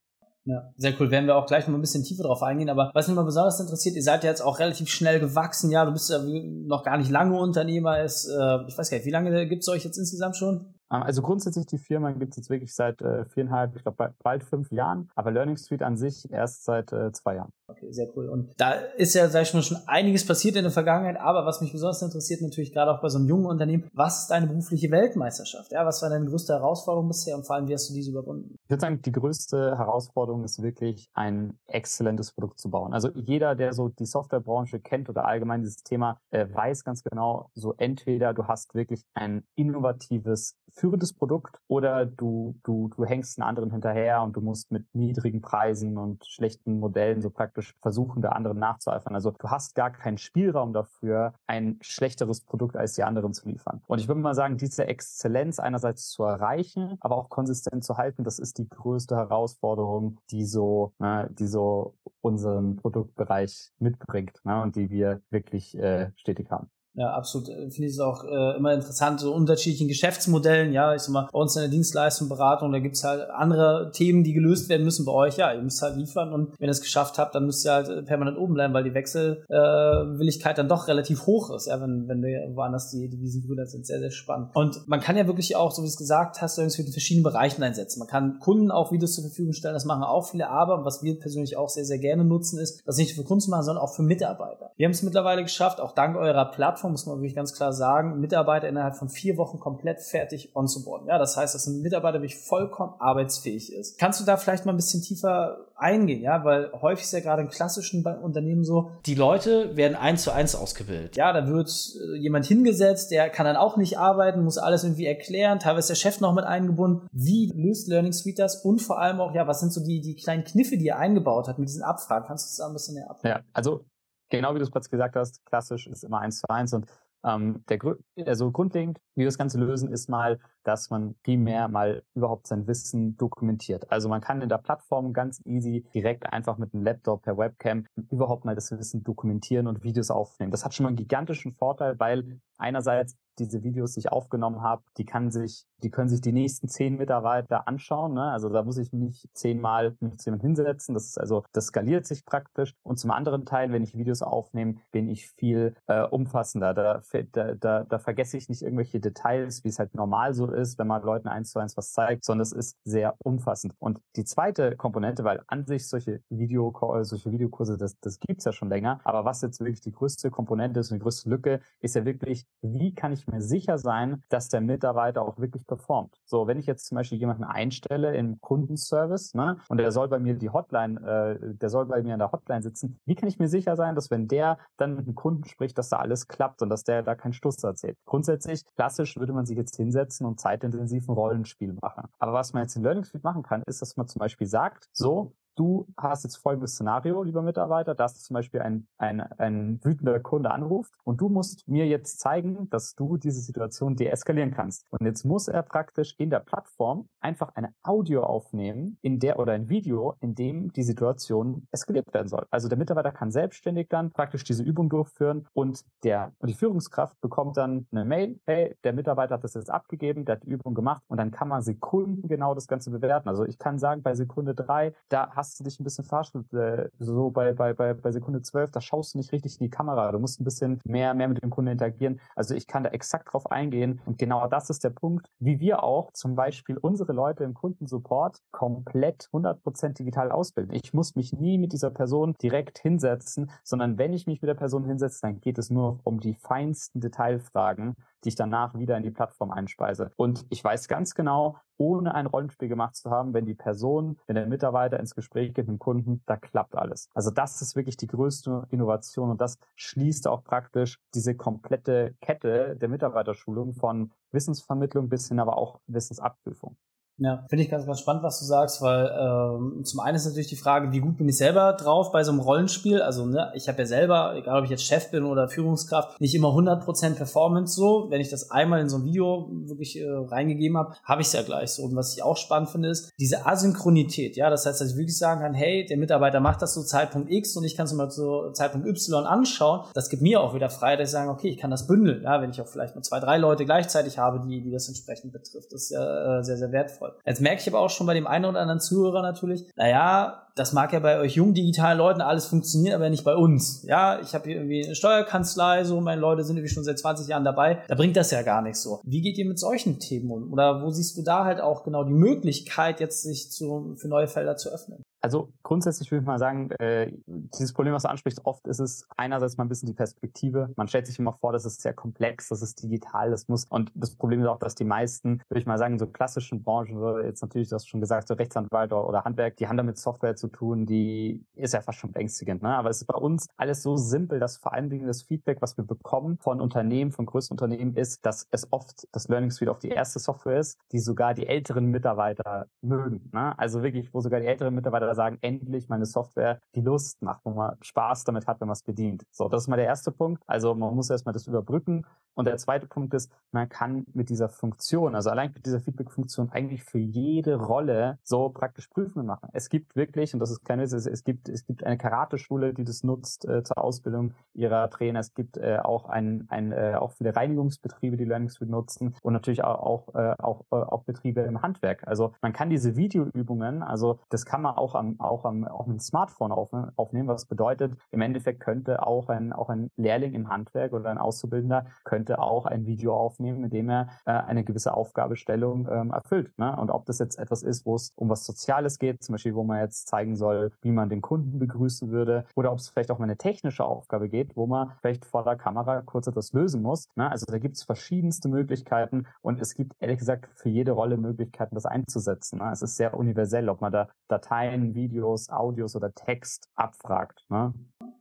Ja, 0.48 0.72
sehr 0.78 0.94
cool. 0.98 1.12
Werden 1.12 1.28
wir 1.28 1.36
auch 1.36 1.46
gleich 1.46 1.68
noch 1.68 1.76
ein 1.76 1.82
bisschen 1.82 2.06
tiefer 2.06 2.24
drauf 2.24 2.42
eingehen. 2.42 2.70
Aber 2.70 2.90
was 2.94 3.08
mich 3.10 3.16
mal 3.18 3.24
besonders 3.24 3.60
interessiert, 3.60 3.96
ihr 3.98 4.04
seid 4.04 4.24
ja 4.24 4.30
jetzt 4.30 4.40
auch 4.40 4.60
relativ 4.60 4.88
schnell 4.88 5.20
gewachsen. 5.20 5.72
Ja, 5.72 5.84
du 5.84 5.92
bist 5.92 6.10
ja 6.10 6.20
noch 6.24 6.84
gar 6.84 6.98
nicht 6.98 7.12
lange 7.12 7.38
Unternehmer. 7.38 8.02
Ist, 8.02 8.28
äh, 8.28 8.66
ich 8.68 8.78
weiß 8.78 8.90
gar 8.90 8.98
nicht, 8.98 9.06
wie 9.06 9.12
lange 9.12 9.48
gibt 9.48 9.64
es 9.64 9.68
euch 9.68 9.84
jetzt 9.84 9.98
insgesamt 9.98 10.38
schon? 10.38 10.74
Ähm, 10.90 11.04
also 11.04 11.22
grundsätzlich 11.22 11.66
die 11.66 11.78
Firma 11.78 12.12
gibt 12.12 12.32
es 12.32 12.38
jetzt 12.38 12.50
wirklich 12.50 12.74
seit 12.74 13.02
äh, 13.02 13.26
viereinhalb, 13.26 13.76
ich 13.76 13.84
glaube 13.84 14.14
bald 14.24 14.44
fünf 14.46 14.72
Jahren, 14.72 15.10
aber 15.16 15.32
Learning 15.32 15.58
Suite 15.58 15.84
an 15.84 15.98
sich 15.98 16.32
erst 16.32 16.64
seit 16.64 16.94
äh, 16.94 17.12
zwei 17.12 17.36
Jahren. 17.36 17.52
Okay, 17.70 17.92
sehr 17.92 18.08
cool. 18.16 18.30
Und 18.30 18.54
da 18.56 18.72
ist 18.72 19.14
ja, 19.14 19.28
sag 19.28 19.42
ich 19.42 19.54
mal, 19.54 19.62
schon 19.62 19.78
einiges 19.88 20.26
passiert 20.26 20.56
in 20.56 20.64
der 20.64 20.72
Vergangenheit, 20.72 21.20
aber 21.20 21.46
was 21.46 21.60
mich 21.60 21.74
besonders 21.74 22.02
interessiert, 22.02 22.42
natürlich 22.42 22.72
gerade 22.72 22.92
auch 22.92 23.02
bei 23.02 23.10
so 23.10 23.18
einem 23.18 23.28
jungen 23.28 23.46
Unternehmen, 23.46 23.90
was 23.94 24.22
ist 24.22 24.32
deine 24.32 24.48
berufliche 24.48 24.90
Weltmeisterschaft? 24.90 25.74
Ja, 25.74 25.86
was 25.86 26.02
war 26.02 26.10
deine 26.10 26.26
größte 26.26 26.54
Herausforderung 26.54 27.10
bisher 27.10 27.36
und 27.36 27.46
vor 27.46 27.58
allem, 27.58 27.68
wie 27.68 27.74
hast 27.74 27.90
du 27.90 27.94
diese 27.94 28.12
überwunden? 28.12 28.56
Ich 28.64 28.70
würde 28.70 28.80
sagen, 28.80 29.02
die 29.02 29.12
größte 29.12 29.78
Herausforderung 29.78 30.46
ist 30.46 30.62
wirklich, 30.62 31.10
ein 31.14 31.60
exzellentes 31.68 32.32
Produkt 32.32 32.58
zu 32.60 32.70
bauen. 32.70 32.94
Also 32.94 33.10
jeder, 33.14 33.54
der 33.54 33.74
so 33.74 33.90
die 33.90 34.06
Softwarebranche 34.06 34.80
kennt 34.80 35.10
oder 35.10 35.26
allgemein 35.26 35.60
dieses 35.60 35.84
Thema, 35.84 36.22
äh, 36.30 36.48
weiß 36.50 36.86
ganz 36.86 37.04
genau, 37.04 37.50
so 37.54 37.74
entweder 37.78 38.34
du 38.34 38.48
hast 38.48 38.76
wirklich 38.76 39.04
ein 39.14 39.44
innovatives, 39.56 40.56
führendes 40.72 41.14
Produkt 41.14 41.60
oder 41.68 42.06
du, 42.06 42.56
du, 42.64 42.90
du 42.96 43.04
hängst 43.04 43.40
einen 43.40 43.50
anderen 43.50 43.72
hinterher 43.72 44.22
und 44.22 44.38
du 44.38 44.42
musst 44.42 44.72
mit 44.72 44.86
niedrigen 44.94 45.42
Preisen 45.42 45.98
und 45.98 46.26
schlechten 46.26 46.80
Modellen 46.80 47.22
so 47.22 47.30
praktisch 47.30 47.57
versuchen, 47.82 48.22
der 48.22 48.36
anderen 48.36 48.60
nachzueifern. 48.60 49.16
Also 49.16 49.32
du 49.32 49.50
hast 49.50 49.76
gar 49.76 49.92
keinen 49.92 50.18
Spielraum 50.18 50.74
dafür, 50.74 51.34
ein 51.48 51.78
schlechteres 51.82 52.42
Produkt 52.42 52.76
als 52.76 52.94
die 52.94 53.04
anderen 53.04 53.34
zu 53.34 53.48
liefern. 53.48 53.82
Und 53.88 54.00
ich 54.00 54.08
würde 54.08 54.22
mal 54.22 54.36
sagen, 54.36 54.58
diese 54.58 54.86
Exzellenz 54.88 55.60
einerseits 55.60 56.10
zu 56.10 56.24
erreichen, 56.24 56.98
aber 57.00 57.18
auch 57.18 57.30
konsistent 57.30 57.84
zu 57.84 57.98
halten, 57.98 58.24
das 58.24 58.40
ist 58.40 58.58
die 58.58 58.68
größte 58.68 59.16
Herausforderung, 59.16 60.20
die 60.32 60.46
so, 60.46 60.94
ne, 61.00 61.30
die 61.32 61.48
so 61.48 61.96
unseren 62.22 62.78
Produktbereich 62.78 63.72
mitbringt 63.80 64.40
ne, 64.44 64.62
und 64.62 64.76
die 64.76 64.90
wir 64.90 65.22
wirklich 65.30 65.78
äh, 65.78 66.12
stetig 66.16 66.52
haben. 66.52 66.70
Ja, 66.98 67.14
absolut. 67.14 67.48
Äh, 67.50 67.70
finde 67.70 67.86
ich 67.86 67.94
es 67.94 68.00
auch 68.00 68.24
äh, 68.24 68.58
immer 68.58 68.74
interessant, 68.74 69.20
so 69.20 69.34
unterschiedlichen 69.34 69.88
Geschäftsmodellen. 69.88 70.74
Ja, 70.74 70.96
ich 70.96 71.04
sag 71.04 71.12
mal, 71.12 71.30
bei 71.32 71.40
uns 71.40 71.56
in 71.56 71.62
der 71.62 71.70
Dienstleistung, 71.70 72.28
Beratung, 72.28 72.72
da 72.72 72.80
gibt's 72.80 73.04
halt 73.04 73.30
andere 73.30 73.92
Themen, 73.94 74.24
die 74.24 74.34
gelöst 74.34 74.68
werden 74.68 74.84
müssen 74.84 75.06
bei 75.06 75.12
euch. 75.12 75.38
Ja, 75.38 75.54
ihr 75.54 75.62
müsst 75.62 75.82
halt 75.82 75.96
liefern 75.96 76.34
und 76.34 76.60
wenn 76.60 76.68
ihr 76.68 76.72
es 76.72 76.82
geschafft 76.82 77.20
habt, 77.20 77.36
dann 77.36 77.46
müsst 77.46 77.66
ihr 77.66 77.72
halt 77.72 77.90
äh, 77.90 78.02
permanent 78.02 78.40
oben 78.40 78.56
bleiben, 78.56 78.74
weil 78.74 78.84
die 78.84 78.96
Wechselwilligkeit 78.96 80.54
äh, 80.54 80.56
dann 80.56 80.68
doch 80.68 80.88
relativ 80.88 81.28
hoch 81.28 81.52
ist, 81.52 81.68
ja, 81.68 81.80
wenn, 81.80 82.08
wenn 82.08 82.24
wir 82.24 82.52
woanders 82.56 82.90
die 82.90 83.08
Devisenbrüder 83.08 83.68
sind. 83.68 83.86
Sehr, 83.86 84.00
sehr 84.00 84.12
spannend. 84.12 84.50
Und 84.56 84.88
man 84.88 85.00
kann 85.00 85.16
ja 85.16 85.28
wirklich 85.28 85.56
auch, 85.56 85.72
so 85.72 85.84
wie 85.84 85.88
es 85.88 85.98
gesagt 85.98 86.42
hast, 86.42 86.58
irgendwie 86.58 86.82
in 86.82 86.92
verschiedenen 86.92 87.24
Bereichen 87.24 87.62
einsetzen. 87.62 88.00
Man 88.00 88.08
kann 88.08 88.40
Kunden 88.40 88.72
auch 88.72 88.92
Videos 88.92 89.14
zur 89.14 89.24
Verfügung 89.24 89.54
stellen, 89.54 89.76
das 89.76 89.86
machen 89.86 90.04
auch 90.04 90.30
viele, 90.30 90.50
aber 90.50 90.84
was 90.84 91.04
wir 91.04 91.20
persönlich 91.20 91.58
auch 91.58 91.70
sehr, 91.70 91.86
sehr 91.86 92.00
gerne 92.00 92.24
nutzen, 92.24 92.60
ist, 92.60 92.82
das 92.88 92.98
nicht 92.98 93.16
für 93.16 93.24
Kunden 93.24 93.52
machen, 93.52 93.64
sondern 93.64 93.84
auch 93.84 93.94
für 93.94 94.02
Mitarbeiter. 94.02 94.72
Wir 94.78 94.86
haben 94.86 94.94
es 94.94 95.04
mittlerweile 95.04 95.44
geschafft, 95.44 95.80
auch 95.80 95.92
dank 95.92 96.18
eurer 96.18 96.46
Plattform, 96.46 96.87
Plattform, 96.88 96.92
muss 96.92 97.06
man 97.06 97.18
wirklich 97.18 97.36
ganz 97.36 97.54
klar 97.54 97.74
sagen, 97.74 98.20
Mitarbeiter 98.20 98.68
innerhalb 98.68 98.96
von 98.96 99.10
vier 99.10 99.38
Wochen 99.38 99.60
komplett 99.60 100.02
fertig 100.02 100.56
onzuboarden. 100.56 101.08
Ja, 101.08 101.18
das 101.18 101.38
heißt, 101.38 101.54
dass 101.56 101.68
ein 101.68 101.82
Mitarbeiter 101.82 102.22
wirklich 102.22 102.38
vollkommen 102.38 102.94
arbeitsfähig 103.00 103.74
ist. 103.74 104.00
Kannst 104.00 104.20
du 104.20 104.26
da 104.26 104.38
vielleicht 104.38 104.66
mal 104.66 104.74
ein 104.74 104.78
bisschen 104.78 105.02
tiefer 105.02 105.58
eingehen, 105.76 106.22
ja, 106.22 106.44
weil 106.44 106.72
häufig 106.82 107.06
ist 107.06 107.14
ja 107.14 107.20
gerade 107.20 107.44
in 107.44 107.50
klassischen 107.50 108.04
Unternehmen 108.06 108.64
so, 108.64 108.92
die 109.06 109.14
Leute 109.14 109.76
werden 109.76 109.96
eins 109.96 110.24
zu 110.24 110.32
eins 110.32 110.56
ausgebildet. 110.56 111.16
Ja, 111.16 111.34
da 111.34 111.48
wird 111.48 111.70
äh, 111.70 112.18
jemand 112.18 112.46
hingesetzt, 112.46 113.12
der 113.12 113.30
kann 113.30 113.46
dann 113.46 113.56
auch 113.56 113.78
nicht 113.78 114.00
arbeiten, 114.00 114.44
muss 114.44 114.58
alles 114.58 114.84
irgendwie 114.84 115.06
erklären, 115.06 115.60
teilweise 115.60 115.90
der 115.90 115.96
Chef 115.96 116.20
noch 116.20 116.34
mit 116.34 116.46
eingebunden. 116.46 117.08
Wie 117.12 117.52
löst 117.54 117.88
Learning 117.88 118.14
Suite 118.14 118.40
das? 118.40 118.64
Und 118.64 118.82
vor 118.82 119.00
allem 119.00 119.20
auch, 119.20 119.34
ja, 119.34 119.48
was 119.48 119.60
sind 119.60 119.72
so 119.72 119.84
die, 119.84 120.02
die 120.02 120.16
kleinen 120.16 120.44
Kniffe, 120.44 120.78
die 120.78 120.88
er 120.88 120.98
eingebaut 120.98 121.48
hat 121.48 121.60
mit 121.60 121.70
diesen 121.70 121.84
Abfragen? 121.84 122.28
Kannst 122.28 122.46
du 122.46 122.50
das 122.50 122.58
da 122.58 122.68
ein 122.68 122.74
bisschen 122.74 122.96
näher 122.96 123.10
ab? 123.10 123.20
Ja, 123.24 123.42
also 123.54 123.86
genau 124.30 124.54
wie 124.54 124.60
du 124.60 124.64
es 124.64 124.72
kurz 124.72 124.90
gesagt 124.90 125.16
hast, 125.16 125.46
klassisch 125.46 125.88
ist 125.88 126.04
immer 126.04 126.20
eins 126.20 126.40
zu 126.40 126.50
eins 126.50 126.74
und 126.74 126.86
ähm, 127.24 127.64
der, 127.70 127.80
also 128.26 128.52
grundlegend, 128.52 129.00
wie 129.16 129.22
wir 129.22 129.28
das 129.28 129.38
Ganze 129.38 129.60
lösen, 129.60 129.92
ist 129.92 130.10
mal, 130.10 130.40
dass 130.68 130.90
man 130.90 131.16
primär 131.24 131.70
mal 131.70 132.04
überhaupt 132.14 132.48
sein 132.48 132.68
Wissen 132.68 133.16
dokumentiert. 133.16 133.90
Also 133.90 134.10
man 134.10 134.20
kann 134.22 134.42
in 134.42 134.50
der 134.50 134.58
Plattform 134.58 135.14
ganz 135.14 135.42
easy 135.46 135.86
direkt 135.94 136.32
einfach 136.32 136.58
mit 136.58 136.74
einem 136.74 136.84
Laptop 136.84 137.22
per 137.24 137.38
Webcam 137.38 137.86
überhaupt 138.10 138.44
mal 138.44 138.56
das 138.56 138.72
Wissen 138.72 139.04
dokumentieren 139.04 139.68
und 139.68 139.84
Videos 139.84 140.12
aufnehmen. 140.12 140.52
Das 140.52 140.66
hat 140.66 140.74
schon 140.74 140.84
mal 140.84 140.90
einen 140.90 140.98
gigantischen 140.98 141.54
Vorteil, 141.54 141.98
weil 142.00 142.42
einerseits 142.58 143.16
diese 143.40 143.64
Videos, 143.64 143.94
die 143.94 144.00
ich 144.00 144.12
aufgenommen 144.12 144.62
habe, 144.62 144.84
die 144.98 145.06
kann 145.06 145.32
sich, 145.32 145.66
die 145.84 145.90
können 145.90 146.10
sich 146.10 146.22
die 146.22 146.32
nächsten 146.32 146.68
zehn 146.68 146.98
Mitarbeiter 146.98 147.68
anschauen. 147.68 148.14
Ne? 148.14 148.24
Also 148.24 148.50
da 148.50 148.64
muss 148.64 148.78
ich 148.78 148.92
nicht 148.94 149.30
zehnmal 149.34 149.96
mit 150.00 150.24
jemand 150.26 150.42
hinsetzen. 150.42 150.94
Das 150.94 151.06
ist 151.06 151.20
also, 151.20 151.44
das 151.54 151.68
skaliert 151.68 152.06
sich 152.06 152.26
praktisch. 152.26 152.74
Und 152.84 152.98
zum 152.98 153.12
anderen 153.12 153.46
Teil, 153.46 153.72
wenn 153.72 153.84
ich 153.84 153.96
Videos 153.96 154.22
aufnehme, 154.22 154.76
bin 154.92 155.08
ich 155.08 155.30
viel 155.30 155.76
äh, 155.88 156.04
umfassender. 156.04 156.74
Da, 156.74 157.02
da, 157.32 157.54
da, 157.54 157.84
da 157.84 158.00
vergesse 158.00 158.38
ich 158.38 158.50
nicht 158.50 158.64
irgendwelche 158.64 159.00
Details, 159.00 159.64
wie 159.64 159.70
es 159.70 159.80
halt 159.80 159.94
normal 159.94 160.34
so 160.34 160.48
ist, 160.58 160.78
wenn 160.80 160.88
man 160.88 161.02
Leuten 161.02 161.28
eins 161.28 161.52
zu 161.52 161.60
eins 161.60 161.78
was 161.78 161.92
zeigt, 161.92 162.26
sondern 162.26 162.44
es 162.44 162.52
ist 162.52 162.78
sehr 162.84 163.16
umfassend. 163.20 163.74
Und 163.80 164.02
die 164.16 164.26
zweite 164.26 164.76
Komponente, 164.76 165.24
weil 165.24 165.42
an 165.48 165.66
sich 165.66 165.88
solche 165.88 166.22
Video, 166.30 166.74
solche 167.04 167.32
Videokurse, 167.32 167.78
das, 167.78 167.98
das 168.00 168.20
gibt's 168.20 168.46
ja 168.46 168.52
schon 168.52 168.70
länger. 168.70 169.00
Aber 169.04 169.26
was 169.26 169.42
jetzt 169.42 169.60
wirklich 169.60 169.82
die 169.82 169.92
größte 169.92 170.32
Komponente 170.32 170.80
ist 170.80 170.92
und 170.92 170.96
die 170.96 171.04
größte 171.04 171.30
Lücke, 171.30 171.62
ist 171.80 171.96
ja 171.96 172.06
wirklich, 172.06 172.46
wie 172.62 172.94
kann 172.94 173.12
ich 173.12 173.28
mir 173.28 173.42
sicher 173.42 173.78
sein, 173.78 174.24
dass 174.30 174.50
der 174.50 174.62
Mitarbeiter 174.62 175.22
auch 175.22 175.38
wirklich 175.38 175.66
performt. 175.66 176.20
So, 176.26 176.48
wenn 176.48 176.60
ich 176.60 176.66
jetzt 176.66 176.88
zum 176.88 176.96
Beispiel 176.96 177.18
jemanden 177.18 177.44
einstelle 177.44 178.16
im 178.16 178.40
Kundenservice, 178.42 179.34
ne, 179.34 179.58
und 179.70 179.78
der 179.78 179.92
soll 179.92 180.08
bei 180.08 180.20
mir 180.20 180.36
die 180.36 180.50
Hotline, 180.50 181.00
äh, 181.02 181.54
der 181.56 181.70
soll 181.70 181.86
bei 181.86 182.02
mir 182.02 182.14
in 182.14 182.20
der 182.20 182.32
Hotline 182.32 182.62
sitzen, 182.62 183.00
wie 183.06 183.16
kann 183.16 183.30
ich 183.30 183.40
mir 183.40 183.48
sicher 183.48 183.76
sein, 183.76 183.96
dass 183.96 184.10
wenn 184.12 184.28
der 184.28 184.58
dann 184.78 184.96
mit 184.96 185.08
dem 185.08 185.16
Kunden 185.16 185.46
spricht, 185.46 185.78
dass 185.78 185.90
da 185.90 185.98
alles 185.98 186.28
klappt 186.28 186.62
und 186.62 186.70
dass 186.70 186.84
der 186.84 187.04
da 187.04 187.16
keinen 187.16 187.34
Stuss 187.34 187.64
erzählt? 187.64 187.98
Grundsätzlich, 188.06 188.64
klassisch 188.76 189.18
würde 189.18 189.34
man 189.34 189.46
sich 189.46 189.58
jetzt 189.58 189.76
hinsetzen 189.76 190.26
und 190.26 190.40
zeitintensiv 190.48 191.08
ein 191.08 191.14
Rollenspiel 191.14 191.74
machen. 191.82 192.08
Aber 192.20 192.34
was 192.34 192.54
man 192.54 192.64
jetzt 192.64 192.76
in 192.76 192.84
Learning 192.84 193.04
Suite 193.04 193.24
machen 193.24 193.44
kann, 193.44 193.64
ist, 193.68 193.82
dass 193.82 193.98
man 193.98 194.08
zum 194.08 194.20
Beispiel 194.20 194.48
sagt, 194.48 194.90
so, 194.94 195.34
du 195.58 195.88
hast 195.98 196.24
jetzt 196.24 196.38
folgendes 196.38 196.74
Szenario, 196.74 197.24
lieber 197.24 197.42
Mitarbeiter, 197.42 197.96
dass 197.96 198.24
zum 198.24 198.36
Beispiel 198.36 198.62
ein, 198.62 198.88
ein, 198.98 199.22
ein 199.22 199.80
wütender 199.84 200.20
Kunde 200.20 200.52
anruft 200.52 200.94
und 201.04 201.20
du 201.20 201.30
musst 201.30 201.68
mir 201.68 201.88
jetzt 201.88 202.20
zeigen, 202.20 202.70
dass 202.70 202.96
du 202.96 203.18
diese 203.18 203.42
Situation 203.42 203.96
deeskalieren 203.96 204.52
kannst. 204.52 204.86
Und 204.92 205.06
jetzt 205.06 205.26
muss 205.26 205.48
er 205.48 205.64
praktisch 205.64 206.16
in 206.18 206.30
der 206.30 206.40
Plattform 206.40 207.10
einfach 207.20 207.56
eine 207.56 207.74
Audio 207.84 208.24
aufnehmen, 208.24 208.98
in 209.02 209.20
der 209.20 209.40
oder 209.40 209.54
ein 209.54 209.70
Video, 209.70 210.16
in 210.22 210.36
dem 210.36 210.72
die 210.74 210.84
Situation 210.84 211.68
eskaliert 211.72 212.14
werden 212.14 212.28
soll. 212.28 212.46
Also 212.52 212.68
der 212.68 212.78
Mitarbeiter 212.78 213.12
kann 213.12 213.32
selbstständig 213.32 213.90
dann 213.90 214.12
praktisch 214.12 214.44
diese 214.44 214.64
Übung 214.64 214.90
durchführen 214.90 215.48
und 215.54 215.84
der 216.04 216.32
und 216.40 216.50
die 216.50 216.54
Führungskraft 216.54 217.20
bekommt 217.22 217.58
dann 217.58 217.88
eine 217.92 218.06
Mail, 218.06 218.40
hey, 218.46 218.76
der 218.84 218.94
Mitarbeiter 218.94 219.36
hat 219.36 219.44
das 219.44 219.56
jetzt 219.56 219.72
abgegeben, 219.72 220.26
der 220.26 220.36
hat 220.36 220.44
die 220.44 220.50
Übung 220.50 220.76
gemacht 220.76 221.02
und 221.08 221.18
dann 221.18 221.32
kann 221.32 221.48
man 221.48 221.62
Sekunden 221.62 222.28
genau 222.28 222.54
das 222.54 222.68
Ganze 222.68 222.92
bewerten. 222.92 223.30
Also 223.30 223.46
ich 223.46 223.58
kann 223.58 223.80
sagen, 223.80 224.04
bei 224.04 224.14
Sekunde 224.14 224.54
drei, 224.54 224.94
da 225.10 225.32
hast 225.32 225.47
hast 225.48 225.60
du 225.60 225.64
dich 225.64 225.80
ein 225.80 225.84
bisschen 225.84 226.04
verarscht. 226.04 226.36
Äh, 226.54 226.90
so 227.00 227.30
bei, 227.32 227.54
bei, 227.54 227.74
bei, 227.74 227.94
bei 227.94 228.12
Sekunde 228.12 228.42
12, 228.42 228.72
da 228.72 228.82
schaust 228.82 229.14
du 229.14 229.18
nicht 229.18 229.32
richtig 229.32 229.60
in 229.60 229.66
die 229.66 229.70
Kamera. 229.70 230.12
Du 230.12 230.20
musst 230.20 230.40
ein 230.40 230.44
bisschen 230.44 230.80
mehr, 230.84 231.14
mehr 231.14 231.28
mit 231.28 231.42
dem 231.42 231.50
Kunden 231.50 231.72
interagieren. 231.72 232.20
Also 232.36 232.54
ich 232.56 232.68
kann 232.68 232.84
da 232.84 232.90
exakt 232.90 233.34
drauf 233.34 233.50
eingehen. 233.52 234.02
Und 234.06 234.18
genau 234.18 234.48
das 234.48 234.70
ist 234.70 234.84
der 234.84 234.90
Punkt, 234.90 235.28
wie 235.40 235.60
wir 235.60 235.84
auch 235.84 236.12
zum 236.14 236.36
Beispiel 236.36 236.78
unsere 236.78 237.14
Leute 237.14 237.44
im 237.44 237.54
Kundensupport 237.54 238.42
komplett 238.52 239.30
100% 239.32 239.94
digital 239.94 240.32
ausbilden. 240.32 240.74
Ich 240.76 240.94
muss 240.94 241.16
mich 241.16 241.34
nie 241.34 241.58
mit 241.58 241.74
dieser 241.74 241.92
Person 241.92 242.36
direkt 242.42 242.80
hinsetzen, 242.80 243.50
sondern 243.64 243.98
wenn 243.98 244.14
ich 244.14 244.28
mich 244.28 244.42
mit 244.42 244.50
der 244.50 244.56
Person 244.56 244.86
hinsetze, 244.86 245.20
dann 245.22 245.40
geht 245.40 245.58
es 245.58 245.70
nur 245.70 246.00
um 246.04 246.20
die 246.20 246.36
feinsten 246.36 247.00
Detailfragen, 247.00 247.96
die 248.24 248.30
ich 248.30 248.36
danach 248.36 248.74
wieder 248.78 248.98
in 248.98 249.04
die 249.04 249.12
Plattform 249.12 249.52
einspeise. 249.52 250.12
Und 250.16 250.46
ich 250.50 250.64
weiß 250.64 250.88
ganz 250.88 251.16
genau, 251.16 251.58
ohne 251.78 252.16
ein 252.16 252.26
Rollenspiel 252.26 252.68
gemacht 252.68 252.96
zu 252.96 253.10
haben, 253.12 253.34
wenn 253.34 253.46
die 253.46 253.54
Person, 253.54 254.18
wenn 254.26 254.36
der 254.36 254.48
Mitarbeiter 254.48 255.00
ins 255.00 255.16
Gespräch 255.16 255.54
geht 255.54 255.68
mit 255.68 255.78
dem 255.78 255.80
Kunden, 255.80 256.24
da 256.26 256.38
klappt 256.38 256.76
alles. 256.76 257.10
Also 257.14 257.30
das 257.32 257.62
ist 257.62 257.76
wirklich 257.76 257.98
die 257.98 258.08
größte 258.08 258.68
Innovation 258.72 259.30
und 259.30 259.42
das 259.42 259.58
schließt 259.76 260.28
auch 260.28 260.44
praktisch 260.44 261.00
diese 261.14 261.36
komplette 261.36 262.16
Kette 262.22 262.76
der 262.76 262.90
Mitarbeiterschulung 262.90 263.74
von 263.74 264.12
Wissensvermittlung 264.32 265.10
bis 265.10 265.28
hin 265.28 265.40
aber 265.40 265.58
auch 265.58 265.80
Wissensabprüfung. 265.88 266.78
Ja, 267.20 267.44
finde 267.50 267.64
ich 267.64 267.72
ganz, 267.72 267.88
ganz 267.88 268.00
spannend, 268.00 268.22
was 268.22 268.40
du 268.40 268.46
sagst, 268.46 268.80
weil 268.84 269.08
ähm, 269.08 269.84
zum 269.84 270.02
einen 270.02 270.16
ist 270.16 270.26
natürlich 270.26 270.50
die 270.50 270.56
Frage, 270.56 270.92
wie 270.92 271.00
gut 271.00 271.18
bin 271.18 271.28
ich 271.28 271.38
selber 271.38 271.74
drauf 271.74 272.12
bei 272.12 272.24
so 272.24 272.32
einem 272.32 272.42
Rollenspiel? 272.42 273.02
Also, 273.02 273.26
ne, 273.26 273.52
ich 273.56 273.68
habe 273.68 273.80
ja 273.80 273.86
selber, 273.88 274.36
egal 274.36 274.60
ob 274.60 274.66
ich 274.66 274.70
jetzt 274.70 274.84
Chef 274.84 275.10
bin 275.10 275.24
oder 275.24 275.50
Führungskraft, 275.50 276.22
nicht 276.22 276.36
immer 276.36 276.50
100% 276.50 277.16
Performance 277.16 277.74
so. 277.74 278.06
Wenn 278.12 278.22
ich 278.22 278.30
das 278.30 278.52
einmal 278.52 278.82
in 278.82 278.90
so 278.90 278.98
ein 278.98 279.04
Video 279.04 279.50
wirklich 279.66 280.00
äh, 280.00 280.08
reingegeben 280.08 280.78
habe, 280.78 280.94
habe 281.04 281.22
ich 281.22 281.28
es 281.28 281.34
ja 281.34 281.42
gleich 281.42 281.72
so. 281.72 281.84
Und 281.84 281.96
was 281.96 282.16
ich 282.16 282.22
auch 282.22 282.38
spannend 282.38 282.70
finde, 282.70 282.90
ist 282.90 283.12
diese 283.20 283.48
Asynchronität. 283.48 284.38
Ja, 284.38 284.52
das 284.52 284.68
heißt, 284.68 284.80
dass 284.80 284.92
ich 284.92 284.98
wirklich 284.98 285.18
sagen 285.18 285.42
kann, 285.42 285.56
hey, 285.56 285.88
der 285.88 285.98
Mitarbeiter 285.98 286.40
macht 286.40 286.62
das 286.62 286.76
so 286.76 286.84
Zeitpunkt 286.84 287.32
X 287.32 287.58
und 287.58 287.64
ich 287.64 287.76
kann 287.76 287.88
es 287.88 287.94
mal 287.94 288.10
zu 288.12 288.52
Zeitpunkt 288.52 288.86
Y 288.86 289.26
anschauen. 289.26 289.88
Das 289.96 290.10
gibt 290.10 290.22
mir 290.22 290.40
auch 290.40 290.54
wieder 290.54 290.70
Freiheit, 290.70 291.00
dass 291.00 291.10
ich 291.10 291.14
sage, 291.14 291.32
okay, 291.32 291.50
ich 291.50 291.58
kann 291.58 291.72
das 291.72 291.88
bündeln. 291.88 292.22
Ja, 292.22 292.42
wenn 292.42 292.52
ich 292.52 292.62
auch 292.62 292.68
vielleicht 292.68 292.94
nur 292.94 293.02
zwei, 293.02 293.20
drei 293.20 293.40
Leute 293.40 293.66
gleichzeitig 293.66 294.20
habe, 294.20 294.40
die, 294.48 294.62
die 294.62 294.72
das 294.72 294.88
entsprechend 294.88 295.34
betrifft. 295.34 295.72
Das 295.72 295.86
ist 295.86 295.90
ja 295.90 296.38
äh, 296.38 296.44
sehr, 296.44 296.58
sehr 296.58 296.72
wertvoll 296.72 297.07
sinnvoll. 297.08 297.22
Jetzt 297.26 297.42
merke 297.42 297.62
ich 297.62 297.68
aber 297.68 297.80
auch 297.80 297.90
schon 297.90 298.08
bei 298.08 298.14
dem 298.14 298.28
einen 298.28 298.46
oder 298.46 298.60
anderen 298.60 298.80
Zuhörer 298.80 299.22
natürlich, 299.22 299.66
naja, 299.76 300.44
das 300.56 300.74
mag 300.74 300.92
ja 300.92 301.00
bei 301.00 301.20
euch 301.20 301.36
jungen 301.36 301.54
digitalen 301.54 302.00
Leuten 302.00 302.22
alles 302.22 302.48
funktionieren, 302.48 302.96
aber 302.96 303.10
nicht 303.10 303.24
bei 303.24 303.36
uns. 303.36 303.84
Ja, 303.84 304.20
ich 304.22 304.34
habe 304.34 304.46
hier 304.46 304.58
irgendwie 304.58 304.86
eine 304.86 304.96
Steuerkanzlei, 304.96 305.84
so 305.84 306.02
meine 306.02 306.20
Leute 306.20 306.44
sind 306.44 306.58
irgendwie 306.58 306.74
schon 306.74 306.84
seit 306.84 306.98
20 306.98 307.28
Jahren 307.28 307.44
dabei. 307.44 307.84
Da 307.88 307.96
bringt 307.96 308.18
das 308.18 308.32
ja 308.32 308.42
gar 308.42 308.62
nichts 308.62 308.82
so. 308.82 309.00
Wie 309.04 309.22
geht 309.22 309.38
ihr 309.38 309.46
mit 309.46 309.60
solchen 309.60 310.00
Themen 310.00 310.32
um? 310.32 310.52
Oder 310.52 310.82
wo 310.82 310.90
siehst 310.90 311.16
du 311.18 311.22
da 311.22 311.46
halt 311.46 311.62
auch 311.62 311.84
genau 311.84 312.04
die 312.04 312.14
Möglichkeit, 312.14 313.00
jetzt 313.00 313.22
sich 313.22 313.52
zu, 313.52 313.96
für 313.98 314.08
neue 314.08 314.28
Felder 314.28 314.58
zu 314.58 314.70
öffnen? 314.70 315.04
Also 315.22 315.52
grundsätzlich 315.64 316.12
würde 316.12 316.22
ich 316.22 316.28
mal 316.28 316.40
sagen, 316.40 316.72
äh, 316.80 317.12
dieses 317.26 317.74
Problem, 317.74 317.94
was 317.94 318.04
du 318.04 318.10
ansprichst, 318.10 318.46
oft 318.46 318.68
ist 318.68 318.80
es 318.80 319.08
einerseits 319.18 319.58
mal 319.58 319.66
ein 319.66 319.70
bisschen 319.70 319.88
die 319.88 319.94
Perspektive. 319.94 320.70
Man 320.76 320.88
stellt 320.88 321.08
sich 321.08 321.18
immer 321.20 321.34
vor, 321.34 321.52
das 321.52 321.66
ist 321.66 321.82
sehr 321.82 321.94
komplex, 321.94 322.50
das 322.50 322.62
ist 322.62 322.84
digital, 322.84 323.32
das 323.32 323.48
muss. 323.48 323.66
Und 323.66 323.92
das 323.96 324.16
Problem 324.16 324.42
ist 324.42 324.48
auch, 324.48 324.60
dass 324.60 324.76
die 324.76 324.86
meisten, 324.86 325.42
würde 325.50 325.60
ich 325.60 325.66
mal 325.66 325.78
sagen, 325.78 325.98
so 325.98 326.08
klassischen 326.08 326.64
Branchen, 326.64 327.24
jetzt 327.24 327.42
natürlich, 327.42 327.70
du 327.70 327.76
hast 327.76 327.90
schon 327.90 328.00
gesagt, 328.00 328.28
so 328.28 328.36
Rechtsanwalt 328.36 328.94
oder 328.94 329.24
Handwerk, 329.24 329.58
die 329.58 329.68
haben 329.68 329.78
damit 329.78 329.98
Software 329.98 330.36
zu 330.36 330.48
tun, 330.48 330.86
die 330.86 331.44
ist 331.56 331.74
ja 331.74 331.82
fast 331.82 332.00
schon 332.00 332.12
beängstigend. 332.12 332.62
Ne? 332.62 332.76
Aber 332.76 332.90
es 332.90 333.02
ist 333.02 333.08
bei 333.08 333.18
uns 333.18 333.48
alles 333.58 333.82
so 333.84 333.98
simpel, 333.98 334.40
dass 334.40 334.58
vor 334.58 334.74
allen 334.74 334.90
Dingen 334.90 335.08
das 335.08 335.24
Feedback, 335.24 335.62
was 335.62 335.78
wir 335.78 335.84
bekommen 335.84 336.38
von 336.38 336.62
Unternehmen, 336.62 337.12
von 337.12 337.26
größten 337.26 337.56
Unternehmen, 337.56 337.96
ist, 337.96 338.26
dass 338.26 338.48
es 338.52 338.72
oft 338.72 339.08
das 339.12 339.28
Learning 339.28 339.52
Suite 339.52 339.70
auf 339.70 339.80
die 339.80 339.90
erste 339.90 340.20
Software 340.20 340.60
ist, 340.60 340.80
die 340.92 341.00
sogar 341.00 341.34
die 341.34 341.48
älteren 341.48 341.86
Mitarbeiter 341.86 342.68
mögen. 342.82 343.30
Ne? 343.34 343.58
Also 343.58 343.84
wirklich, 343.84 344.14
wo 344.14 344.22
sogar 344.22 344.40
die 344.40 344.48
älteren 344.48 344.76
Mitarbeiter 344.76 345.08
sagen, 345.18 345.38
endlich 345.42 345.90
meine 345.90 346.06
Software 346.06 346.60
die 346.76 346.82
Lust 346.82 347.22
macht, 347.22 347.42
wo 347.44 347.52
man 347.52 347.76
Spaß 347.82 348.24
damit 348.24 348.48
hat, 348.48 348.62
wenn 348.62 348.68
man 348.68 348.74
es 348.74 348.84
bedient. 348.84 349.24
So, 349.32 349.50
das 349.50 349.64
ist 349.64 349.68
mal 349.68 349.76
der 349.76 349.86
erste 349.86 350.12
Punkt. 350.12 350.42
Also 350.48 350.74
man 350.74 350.96
muss 350.96 351.10
erstmal 351.10 351.34
das 351.34 351.48
überbrücken. 351.48 352.06
Und 352.38 352.46
der 352.46 352.58
zweite 352.58 352.86
Punkt 352.86 353.16
ist, 353.16 353.32
man 353.52 353.68
kann 353.68 354.06
mit 354.14 354.30
dieser 354.30 354.48
Funktion, 354.48 355.16
also 355.16 355.32
allein 355.32 355.52
mit 355.54 355.66
dieser 355.66 355.80
Feedback-Funktion 355.80 356.52
eigentlich 356.52 356.84
für 356.84 357.00
jede 357.00 357.56
Rolle 357.56 358.20
so 358.22 358.50
praktisch 358.50 358.88
Prüfungen 358.90 359.26
machen. 359.26 359.50
Es 359.54 359.70
gibt 359.70 359.96
wirklich, 359.96 360.36
und 360.36 360.40
das 360.40 360.52
ist 360.52 360.64
keine, 360.64 360.84
es 360.84 361.24
gibt, 361.24 361.50
es 361.50 361.66
gibt 361.66 361.84
eine 361.84 361.98
Karate-Schule, 361.98 362.76
die 362.76 362.84
das 362.84 363.04
nutzt 363.04 363.48
äh, 363.48 363.64
zur 363.64 363.84
Ausbildung 363.84 364.36
ihrer 364.54 364.88
Trainer. 364.92 365.20
Es 365.20 365.34
gibt 365.34 365.58
äh, 365.58 365.80
auch 365.82 366.10
ein, 366.10 366.46
ein 366.50 366.72
äh, 366.72 366.94
auch 367.00 367.14
viele 367.14 367.36
Reinigungsbetriebe, 367.36 368.18
die 368.18 368.26
Learning 368.26 368.50
Suite 368.50 368.70
nutzen 368.70 369.16
und 369.24 369.34
natürlich 369.34 369.64
auch, 369.64 369.80
auch, 369.80 370.16
äh, 370.16 370.36
auch, 370.38 370.62
äh, 370.72 370.76
auch 370.76 371.06
Betriebe 371.06 371.42
im 371.42 371.64
Handwerk. 371.64 372.08
Also 372.08 372.34
man 372.44 372.54
kann 372.54 372.70
diese 372.70 372.96
Videoübungen, 372.96 373.82
also 373.82 374.20
das 374.30 374.46
kann 374.46 374.62
man 374.62 374.76
auch 374.76 374.94
am, 374.98 375.20
auch 375.20 375.46
am, 375.46 375.66
auch 375.66 375.88
mit 375.88 375.98
dem 375.98 376.00
Smartphone 376.00 376.52
aufnehmen, 376.52 377.28
was 377.28 377.46
bedeutet, 377.46 377.98
im 378.12 378.22
Endeffekt 378.22 378.60
könnte 378.60 379.06
auch 379.06 379.30
ein, 379.30 379.54
auch 379.54 379.70
ein 379.70 379.90
Lehrling 379.96 380.34
im 380.34 380.50
Handwerk 380.50 380.94
oder 380.94 381.10
ein 381.10 381.18
Auszubildender 381.18 381.86
könnte 382.04 382.40
auch 382.40 382.66
ein 382.66 382.86
Video 382.86 383.16
aufnehmen, 383.16 383.62
mit 383.62 383.74
dem 383.74 383.90
er 383.90 384.10
äh, 384.26 384.32
eine 384.32 384.64
gewisse 384.64 384.94
Aufgabestellung 384.94 385.88
ähm, 385.92 386.12
erfüllt. 386.12 386.58
Ne? 386.58 386.76
Und 386.76 386.90
ob 386.90 387.06
das 387.06 387.20
jetzt 387.20 387.40
etwas 387.40 387.64
ist, 387.64 387.86
wo 387.86 387.96
es 387.96 388.12
um 388.16 388.30
was 388.30 388.46
Soziales 388.46 389.00
geht, 389.00 389.24
zum 389.24 389.34
Beispiel, 389.34 389.56
wo 389.56 389.64
man 389.64 389.80
jetzt 389.80 390.08
zeigen 390.08 390.36
soll, 390.36 390.72
wie 390.82 390.92
man 390.92 391.10
den 391.10 391.22
Kunden 391.22 391.60
begrüßen 391.60 392.10
würde, 392.12 392.46
oder 392.56 392.72
ob 392.72 392.80
es 392.80 392.90
vielleicht 392.90 393.12
auch 393.12 393.20
mal 393.20 393.26
eine 393.26 393.38
technische 393.38 393.86
Aufgabe 393.86 394.30
geht, 394.30 394.56
wo 394.56 394.68
man 394.68 394.92
vielleicht 395.02 395.26
vor 395.26 395.44
der 395.44 395.56
Kamera 395.56 396.02
kurz 396.02 396.28
etwas 396.28 396.54
lösen 396.54 396.82
muss. 396.82 397.08
Ne? 397.16 397.30
Also 397.30 397.46
da 397.48 397.58
gibt 397.60 397.76
es 397.76 397.84
verschiedenste 397.84 398.50
Möglichkeiten 398.50 399.26
und 399.42 399.62
es 399.62 399.76
gibt 399.76 399.94
ehrlich 400.00 400.20
gesagt 400.20 400.50
für 400.56 400.70
jede 400.70 400.92
Rolle 400.92 401.18
Möglichkeiten, 401.18 401.76
das 401.76 401.86
einzusetzen. 401.86 402.60
Ne? 402.60 402.70
Es 402.72 402.82
ist 402.82 402.96
sehr 402.96 403.14
universell, 403.14 403.70
ob 403.70 403.82
man 403.82 403.92
da 403.92 404.08
Dateien, 404.28 404.87
Videos, 404.96 405.50
Audios 405.50 405.96
oder 405.96 406.14
Text 406.14 406.70
abfragt. 406.76 407.46
Ne? 407.50 407.74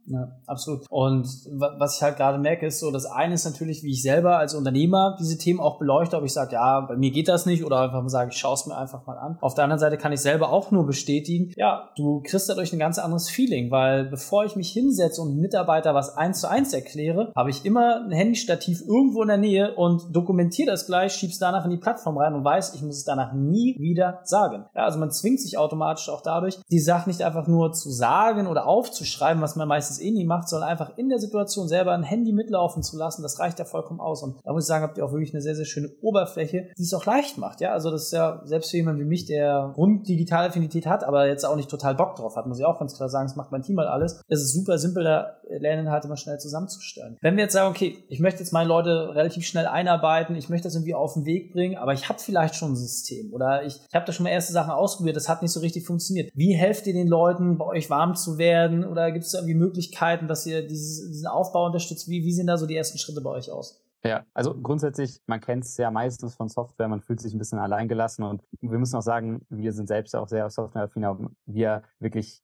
Ja, 0.08 0.28
absolut. 0.46 0.86
Und 0.88 1.26
was 1.50 1.96
ich 1.96 2.02
halt 2.02 2.16
gerade 2.16 2.38
merke, 2.38 2.66
ist 2.66 2.78
so, 2.78 2.92
das 2.92 3.06
eine 3.06 3.34
ist 3.34 3.44
natürlich, 3.44 3.82
wie 3.82 3.90
ich 3.90 4.02
selber 4.02 4.38
als 4.38 4.54
Unternehmer 4.54 5.16
diese 5.18 5.36
Themen 5.36 5.58
auch 5.58 5.78
beleuchte, 5.78 6.16
ob 6.16 6.24
ich 6.24 6.32
sage, 6.32 6.52
ja, 6.52 6.80
bei 6.80 6.96
mir 6.96 7.10
geht 7.10 7.28
das 7.28 7.44
nicht 7.44 7.64
oder 7.64 7.80
einfach 7.80 8.02
mal 8.02 8.08
sage, 8.08 8.30
ich 8.30 8.38
schaue 8.38 8.54
es 8.54 8.66
mir 8.66 8.76
einfach 8.76 9.04
mal 9.06 9.18
an. 9.18 9.38
Auf 9.40 9.54
der 9.54 9.64
anderen 9.64 9.80
Seite 9.80 9.98
kann 9.98 10.12
ich 10.12 10.20
selber 10.20 10.50
auch 10.50 10.70
nur 10.70 10.86
bestätigen, 10.86 11.52
ja, 11.56 11.90
du 11.96 12.22
kriegst 12.22 12.48
dadurch 12.48 12.72
ein 12.72 12.78
ganz 12.78 12.98
anderes 12.98 13.28
Feeling, 13.28 13.70
weil 13.70 14.04
bevor 14.04 14.44
ich 14.44 14.54
mich 14.54 14.70
hinsetze 14.70 15.20
und 15.22 15.36
Mitarbeiter 15.36 15.94
was 15.94 16.16
eins 16.16 16.40
zu 16.40 16.48
eins 16.48 16.72
erkläre, 16.72 17.32
habe 17.34 17.50
ich 17.50 17.64
immer 17.64 18.04
ein 18.04 18.12
Handystativ 18.12 18.82
irgendwo 18.82 19.22
in 19.22 19.28
der 19.28 19.38
Nähe 19.38 19.74
und 19.74 20.14
dokumentiere 20.14 20.70
das 20.70 20.86
gleich, 20.86 21.14
schieb's 21.14 21.38
danach 21.38 21.64
in 21.64 21.72
die 21.72 21.76
Plattform 21.78 22.16
rein 22.16 22.34
und 22.34 22.44
weiß, 22.44 22.74
ich 22.74 22.82
muss 22.82 22.98
es 22.98 23.04
danach 23.04 23.32
nie 23.32 23.76
wieder 23.80 24.20
sagen. 24.22 24.66
Ja, 24.74 24.84
also 24.84 25.00
man 25.00 25.10
zwingt 25.10 25.40
sich 25.40 25.58
automatisch 25.58 26.08
auch 26.08 26.22
dadurch, 26.22 26.58
die 26.70 26.78
Sachen 26.78 27.10
nicht 27.10 27.22
einfach 27.22 27.48
nur 27.48 27.72
zu 27.72 27.90
sagen 27.90 28.46
oder 28.46 28.66
aufzuschreiben, 28.66 29.42
was 29.42 29.56
man 29.56 29.66
meistens 29.66 29.95
eh 30.00 30.10
nie 30.10 30.24
macht, 30.24 30.48
sondern 30.48 30.68
einfach 30.68 30.96
in 30.96 31.08
der 31.08 31.18
Situation 31.18 31.68
selber 31.68 31.92
ein 31.92 32.02
Handy 32.02 32.32
mitlaufen 32.32 32.82
zu 32.82 32.96
lassen, 32.96 33.22
das 33.22 33.38
reicht 33.38 33.58
ja 33.58 33.64
vollkommen 33.64 34.00
aus. 34.00 34.22
Und 34.22 34.36
da 34.44 34.52
muss 34.52 34.64
ich 34.64 34.68
sagen, 34.68 34.82
habt 34.82 34.98
ihr 34.98 35.04
auch 35.04 35.12
wirklich 35.12 35.32
eine 35.32 35.42
sehr, 35.42 35.54
sehr 35.54 35.64
schöne 35.64 35.90
Oberfläche, 36.00 36.68
die 36.76 36.82
es 36.82 36.94
auch 36.94 37.06
leicht 37.06 37.38
macht. 37.38 37.60
Ja, 37.60 37.72
also 37.72 37.90
das 37.90 38.04
ist 38.04 38.12
ja 38.12 38.40
selbst 38.44 38.70
für 38.70 38.76
jemanden 38.76 39.00
wie 39.00 39.06
mich, 39.06 39.26
der 39.26 39.72
Grund 39.74 40.08
digitale 40.08 40.48
Affinität 40.48 40.86
hat, 40.86 41.04
aber 41.04 41.26
jetzt 41.26 41.44
auch 41.44 41.56
nicht 41.56 41.70
total 41.70 41.94
Bock 41.94 42.16
drauf 42.16 42.36
hat, 42.36 42.46
muss 42.46 42.58
ich 42.58 42.64
auch 42.64 42.78
ganz 42.78 42.94
klar 42.96 43.08
sagen, 43.08 43.26
das 43.26 43.36
macht 43.36 43.52
mein 43.52 43.62
Team 43.62 43.78
halt 43.78 43.88
alles. 43.88 44.20
Es 44.28 44.40
ist 44.40 44.52
super 44.52 44.78
simpel, 44.78 45.04
da 45.04 45.36
Lerninhalte 45.48 46.08
mal 46.08 46.16
schnell 46.16 46.38
zusammenzustellen. 46.38 47.16
Wenn 47.20 47.36
wir 47.36 47.44
jetzt 47.44 47.52
sagen, 47.52 47.70
okay, 47.70 48.04
ich 48.08 48.20
möchte 48.20 48.40
jetzt 48.40 48.52
meine 48.52 48.68
Leute 48.68 49.14
relativ 49.14 49.46
schnell 49.46 49.66
einarbeiten, 49.66 50.34
ich 50.34 50.48
möchte 50.48 50.66
das 50.66 50.74
irgendwie 50.74 50.94
auf 50.94 51.14
den 51.14 51.24
Weg 51.24 51.52
bringen, 51.52 51.76
aber 51.76 51.92
ich 51.92 52.08
habe 52.08 52.18
vielleicht 52.18 52.54
schon 52.54 52.72
ein 52.72 52.76
System 52.76 53.32
oder 53.32 53.64
ich, 53.64 53.80
ich 53.88 53.94
habe 53.94 54.04
da 54.04 54.12
schon 54.12 54.24
mal 54.24 54.30
erste 54.30 54.52
Sachen 54.52 54.70
ausprobiert, 54.70 55.16
das 55.16 55.28
hat 55.28 55.42
nicht 55.42 55.52
so 55.52 55.60
richtig 55.60 55.86
funktioniert. 55.86 56.30
Wie 56.34 56.54
helft 56.54 56.86
ihr 56.86 56.94
den 56.94 57.08
Leuten, 57.08 57.58
bei 57.58 57.66
euch 57.66 57.90
warm 57.90 58.14
zu 58.14 58.38
werden 58.38 58.84
oder 58.84 59.12
gibt 59.12 59.24
es 59.24 59.34
irgendwie 59.34 59.54
Möglichkeiten, 59.54 59.85
dass 60.28 60.46
ihr 60.46 60.66
dieses, 60.66 61.08
diesen 61.08 61.26
Aufbau 61.26 61.66
unterstützt? 61.66 62.08
Wie, 62.08 62.24
wie 62.24 62.32
sehen 62.32 62.46
da 62.46 62.56
so 62.56 62.66
die 62.66 62.76
ersten 62.76 62.98
Schritte 62.98 63.20
bei 63.20 63.30
euch 63.30 63.50
aus? 63.50 63.82
Ja, 64.04 64.24
also 64.34 64.54
grundsätzlich, 64.54 65.20
man 65.26 65.40
kennt 65.40 65.64
es 65.64 65.76
ja 65.78 65.90
meistens 65.90 66.36
von 66.36 66.48
Software, 66.48 66.86
man 66.86 67.00
fühlt 67.00 67.20
sich 67.20 67.34
ein 67.34 67.38
bisschen 67.38 67.58
alleingelassen 67.58 68.24
und 68.24 68.42
wir 68.60 68.78
müssen 68.78 68.96
auch 68.96 69.02
sagen, 69.02 69.44
wir 69.48 69.72
sind 69.72 69.88
selbst 69.88 70.14
auch 70.14 70.28
sehr 70.28 70.48
softwareaffin, 70.48 71.04
wir 71.46 71.82
wirklich 71.98 72.42